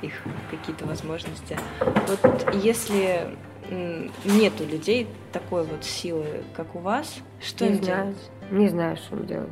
их 0.01 0.15
какие-то 0.51 0.87
возможности. 0.87 1.59
Вот 1.81 2.55
если 2.55 3.37
нет 3.71 4.53
у 4.61 4.65
людей 4.65 5.07
такой 5.33 5.65
вот 5.65 5.85
силы, 5.85 6.43
как 6.55 6.75
у 6.75 6.79
вас, 6.79 7.19
что 7.41 7.65
не 7.65 7.77
им 7.77 7.85
знаю. 7.85 8.05
делать? 8.05 8.31
Не 8.51 8.69
знаю, 8.69 8.97
что 8.97 9.17
им 9.17 9.27
делать. 9.27 9.51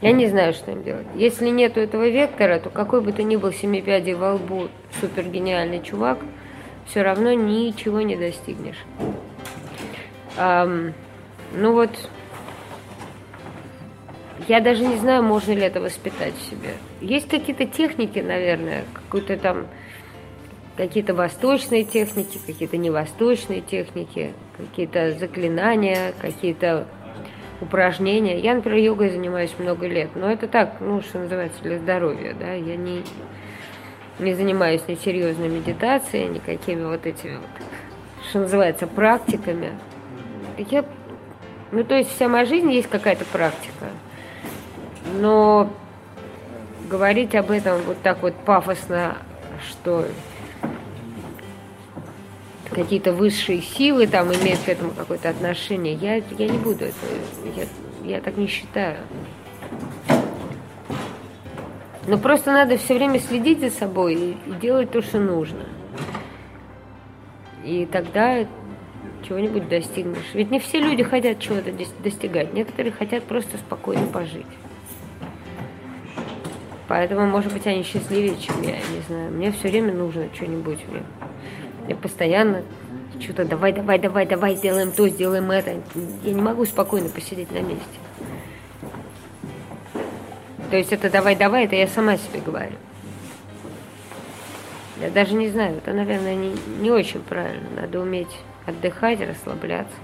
Я 0.00 0.12
не 0.12 0.28
знаю, 0.28 0.52
что 0.52 0.70
им 0.70 0.84
делать. 0.84 1.06
Если 1.16 1.48
нету 1.48 1.80
этого 1.80 2.08
вектора, 2.08 2.60
то 2.60 2.70
какой 2.70 3.00
бы 3.00 3.12
ты 3.12 3.24
ни 3.24 3.36
был 3.36 3.52
семипядей 3.52 4.14
во 4.14 4.34
лбу 4.34 4.68
супер 5.00 5.24
гениальный 5.24 5.82
чувак, 5.82 6.18
все 6.86 7.02
равно 7.02 7.32
ничего 7.32 8.00
не 8.00 8.16
достигнешь. 8.16 8.78
Эм, 10.36 10.94
ну 11.52 11.72
вот, 11.72 11.90
я 14.46 14.60
даже 14.60 14.86
не 14.86 14.96
знаю, 14.96 15.24
можно 15.24 15.52
ли 15.52 15.62
это 15.62 15.80
воспитать 15.80 16.34
в 16.34 16.48
себе. 16.48 16.74
Есть 17.00 17.28
какие-то 17.28 17.66
техники, 17.66 18.20
наверное, 18.20 18.84
какой-то 18.94 19.36
там 19.36 19.66
какие-то 20.78 21.12
восточные 21.12 21.82
техники, 21.82 22.38
какие-то 22.46 22.76
невосточные 22.76 23.60
техники, 23.60 24.32
какие-то 24.56 25.10
заклинания, 25.10 26.14
какие-то 26.20 26.86
упражнения. 27.60 28.38
Я, 28.38 28.54
например, 28.54 28.78
йогой 28.78 29.10
занимаюсь 29.10 29.52
много 29.58 29.88
лет, 29.88 30.10
но 30.14 30.30
это 30.30 30.46
так, 30.46 30.76
ну, 30.78 31.02
что 31.02 31.18
называется, 31.18 31.60
для 31.64 31.78
здоровья, 31.78 32.32
да, 32.38 32.52
я 32.52 32.76
не, 32.76 33.02
не 34.20 34.34
занимаюсь 34.34 34.82
ни 34.86 34.94
серьезной 34.94 35.48
медитацией, 35.48 36.28
никакими 36.28 36.84
вот 36.84 37.04
этими 37.06 37.38
вот, 37.38 37.66
что 38.30 38.38
называется, 38.38 38.86
практиками. 38.86 39.72
Я, 40.58 40.84
ну, 41.72 41.82
то 41.82 41.96
есть 41.96 42.14
вся 42.14 42.28
моя 42.28 42.44
жизнь 42.44 42.70
есть 42.70 42.88
какая-то 42.88 43.24
практика, 43.24 43.86
но 45.18 45.72
говорить 46.88 47.34
об 47.34 47.50
этом 47.50 47.82
вот 47.82 48.00
так 48.00 48.22
вот 48.22 48.34
пафосно, 48.44 49.16
что 49.68 50.06
какие-то 52.70 53.12
высшие 53.12 53.62
силы 53.62 54.06
там 54.06 54.32
имеют 54.32 54.60
к 54.60 54.68
этому 54.68 54.90
какое-то 54.90 55.30
отношение. 55.30 55.94
Я, 55.94 56.16
я 56.16 56.48
не 56.48 56.58
буду 56.58 56.84
это, 56.84 56.96
я, 57.56 57.64
я 58.16 58.20
так 58.20 58.36
не 58.36 58.46
считаю. 58.46 58.98
Но 62.06 62.16
просто 62.16 62.52
надо 62.52 62.78
все 62.78 62.94
время 62.94 63.20
следить 63.20 63.60
за 63.60 63.70
собой 63.70 64.14
и, 64.14 64.30
и 64.46 64.52
делать 64.60 64.90
то, 64.90 65.02
что 65.02 65.18
нужно. 65.18 65.66
И 67.64 67.86
тогда 67.86 68.46
чего-нибудь 69.26 69.68
достигнешь. 69.68 70.32
Ведь 70.32 70.50
не 70.50 70.58
все 70.58 70.80
люди 70.80 71.02
хотят 71.02 71.38
чего-то 71.38 71.70
достигать. 72.02 72.54
Некоторые 72.54 72.92
хотят 72.92 73.24
просто 73.24 73.58
спокойно 73.58 74.06
пожить. 74.06 74.46
Поэтому, 76.88 77.26
может 77.26 77.52
быть, 77.52 77.66
они 77.66 77.82
счастливее, 77.82 78.38
чем 78.38 78.62
я, 78.62 78.76
не 78.76 79.02
знаю. 79.06 79.30
Мне 79.30 79.52
все 79.52 79.68
время 79.68 79.92
нужно 79.92 80.28
что-нибудь. 80.34 80.78
Мне 80.88 81.02
я 81.88 81.96
постоянно 81.96 82.62
что-то 83.20 83.44
давай, 83.44 83.72
давай, 83.72 83.98
давай, 83.98 84.26
давай, 84.26 84.54
сделаем 84.54 84.92
то, 84.92 85.08
сделаем 85.08 85.50
это. 85.50 85.80
Я 86.22 86.32
не 86.32 86.40
могу 86.40 86.64
спокойно 86.66 87.08
посидеть 87.08 87.50
на 87.50 87.60
месте. 87.60 87.84
То 90.70 90.76
есть 90.76 90.92
это 90.92 91.10
давай, 91.10 91.34
давай, 91.34 91.64
это 91.64 91.74
я 91.74 91.88
сама 91.88 92.16
себе 92.16 92.40
говорю. 92.40 92.76
Я 95.00 95.10
даже 95.10 95.34
не 95.34 95.48
знаю, 95.48 95.78
это, 95.78 95.92
наверное, 95.92 96.34
не, 96.34 96.54
не 96.80 96.90
очень 96.90 97.20
правильно. 97.20 97.68
Надо 97.80 98.00
уметь 98.00 98.28
отдыхать, 98.66 99.20
расслабляться. 99.20 99.96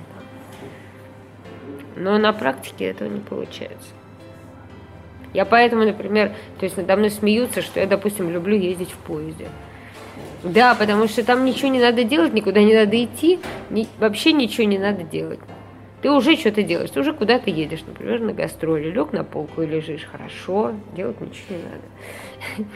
Но 1.97 2.17
на 2.19 2.33
практике 2.33 2.87
этого 2.87 3.09
не 3.09 3.21
получается. 3.21 3.91
Я 5.33 5.45
поэтому, 5.45 5.85
например, 5.85 6.33
то 6.59 6.65
есть 6.65 6.77
надо 6.77 6.97
мной 6.97 7.11
смеются, 7.11 7.61
что 7.61 7.81
я, 7.81 7.87
допустим, 7.87 8.31
люблю 8.31 8.57
ездить 8.57 8.93
в 8.93 8.99
поезде. 8.99 9.49
Да, 10.43 10.75
потому 10.75 11.09
что 11.09 11.25
там 11.25 11.45
ничего 11.45 11.69
не 11.69 11.81
надо 11.81 12.05
делать, 12.05 12.35
никуда 12.35 12.63
не 12.63 12.75
надо 12.75 13.03
идти, 13.03 13.41
ни, 13.71 13.89
вообще 13.99 14.33
ничего 14.33 14.67
не 14.67 14.79
надо 14.79 15.03
делать. 15.03 15.41
Ты 16.03 16.11
уже 16.11 16.37
что-то 16.37 16.63
делаешь, 16.63 16.91
ты 16.91 17.01
уже 17.01 17.15
куда-то 17.15 17.49
едешь, 17.49 17.83
например, 17.87 18.21
на 18.21 18.35
гастроли, 18.35 18.91
лег 18.91 19.13
на 19.13 19.25
полку 19.25 19.63
и 19.63 19.67
лежишь, 19.67 20.05
хорошо, 20.05 20.75
делать 20.95 21.19
ничего 21.21 21.57
не 21.57 21.63
надо. 21.63 22.69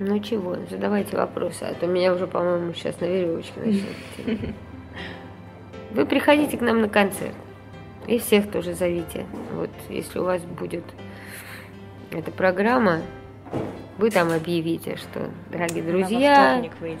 Ну 0.00 0.18
чего, 0.18 0.56
задавайте 0.68 1.16
вопросы, 1.16 1.62
а 1.62 1.72
то 1.72 1.86
меня 1.86 2.12
уже, 2.12 2.26
по-моему, 2.26 2.74
сейчас 2.74 3.00
на 3.00 3.04
веревочке 3.04 3.60
начнут. 3.60 4.54
Вы 5.92 6.04
приходите 6.04 6.58
к 6.58 6.60
нам 6.62 6.80
на 6.80 6.88
концерт. 6.88 7.34
И 8.06 8.18
всех 8.18 8.50
тоже 8.50 8.74
зовите. 8.74 9.26
Вот 9.52 9.70
если 9.88 10.18
у 10.18 10.24
вас 10.24 10.42
будет 10.42 10.84
эта 12.10 12.30
программа, 12.30 13.00
вы 13.98 14.10
там 14.10 14.30
объявите, 14.30 14.96
что, 14.96 15.30
дорогие 15.50 15.82
друзья, 15.82 16.62
выйдет. 16.80 17.00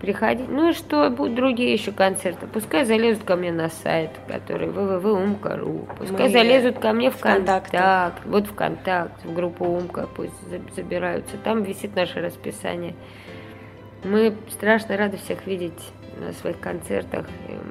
приходите. 0.00 0.48
Ну 0.50 0.70
и 0.70 0.72
что, 0.72 1.10
будут 1.10 1.34
другие 1.34 1.72
еще 1.72 1.92
концерты. 1.92 2.46
Пускай 2.46 2.84
залезут 2.84 3.24
ко 3.24 3.36
мне 3.36 3.52
на 3.52 3.68
сайт, 3.68 4.10
который 4.28 4.68
www.umka.ru. 4.68 5.88
Пускай 5.98 6.26
Мы 6.26 6.28
залезут 6.28 6.78
ко 6.78 6.92
мне 6.92 7.10
в 7.10 7.18
контакт. 7.18 7.74
Вот 8.24 8.46
в 8.46 8.54
контакт, 8.54 9.24
в 9.24 9.32
группу 9.32 9.64
Умка, 9.64 10.08
пусть 10.14 10.34
забираются. 10.74 11.36
Там 11.38 11.62
висит 11.62 11.96
наше 11.96 12.20
расписание. 12.20 12.94
Мы 14.04 14.34
страшно 14.50 14.96
рады 14.96 15.18
всех 15.18 15.46
видеть 15.46 15.92
на 16.18 16.32
своих 16.32 16.58
концертах. 16.60 17.26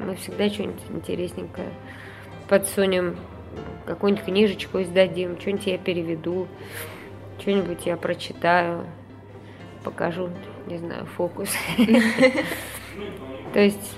Мы 0.06 0.16
всегда 0.16 0.50
что-нибудь 0.50 0.82
интересненькое 0.90 1.70
подсунем, 2.50 3.16
какую-нибудь 3.86 4.26
книжечку 4.26 4.82
издадим, 4.82 5.40
что-нибудь 5.40 5.68
я 5.68 5.78
переведу, 5.78 6.48
что-нибудь 7.40 7.86
я 7.86 7.96
прочитаю, 7.96 8.86
покажу, 9.84 10.30
не 10.68 10.78
знаю, 10.78 11.06
фокус. 11.06 11.50
То 13.54 13.60
есть 13.60 13.96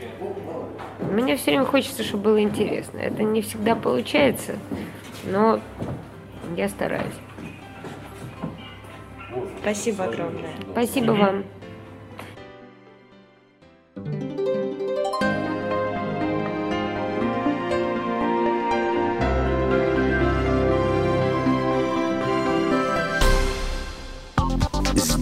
мне 1.12 1.36
все 1.36 1.52
время 1.52 1.66
хочется, 1.66 2.04
чтобы 2.04 2.24
было 2.24 2.42
интересно. 2.42 3.00
Это 3.00 3.24
не 3.24 3.42
всегда 3.42 3.76
получается, 3.76 4.58
но 5.26 5.60
я 6.56 6.70
стараюсь. 6.70 7.08
Спасибо 9.62 10.06
огромное. 10.06 10.52
Спасибо 10.72 11.12
вам. 11.12 11.44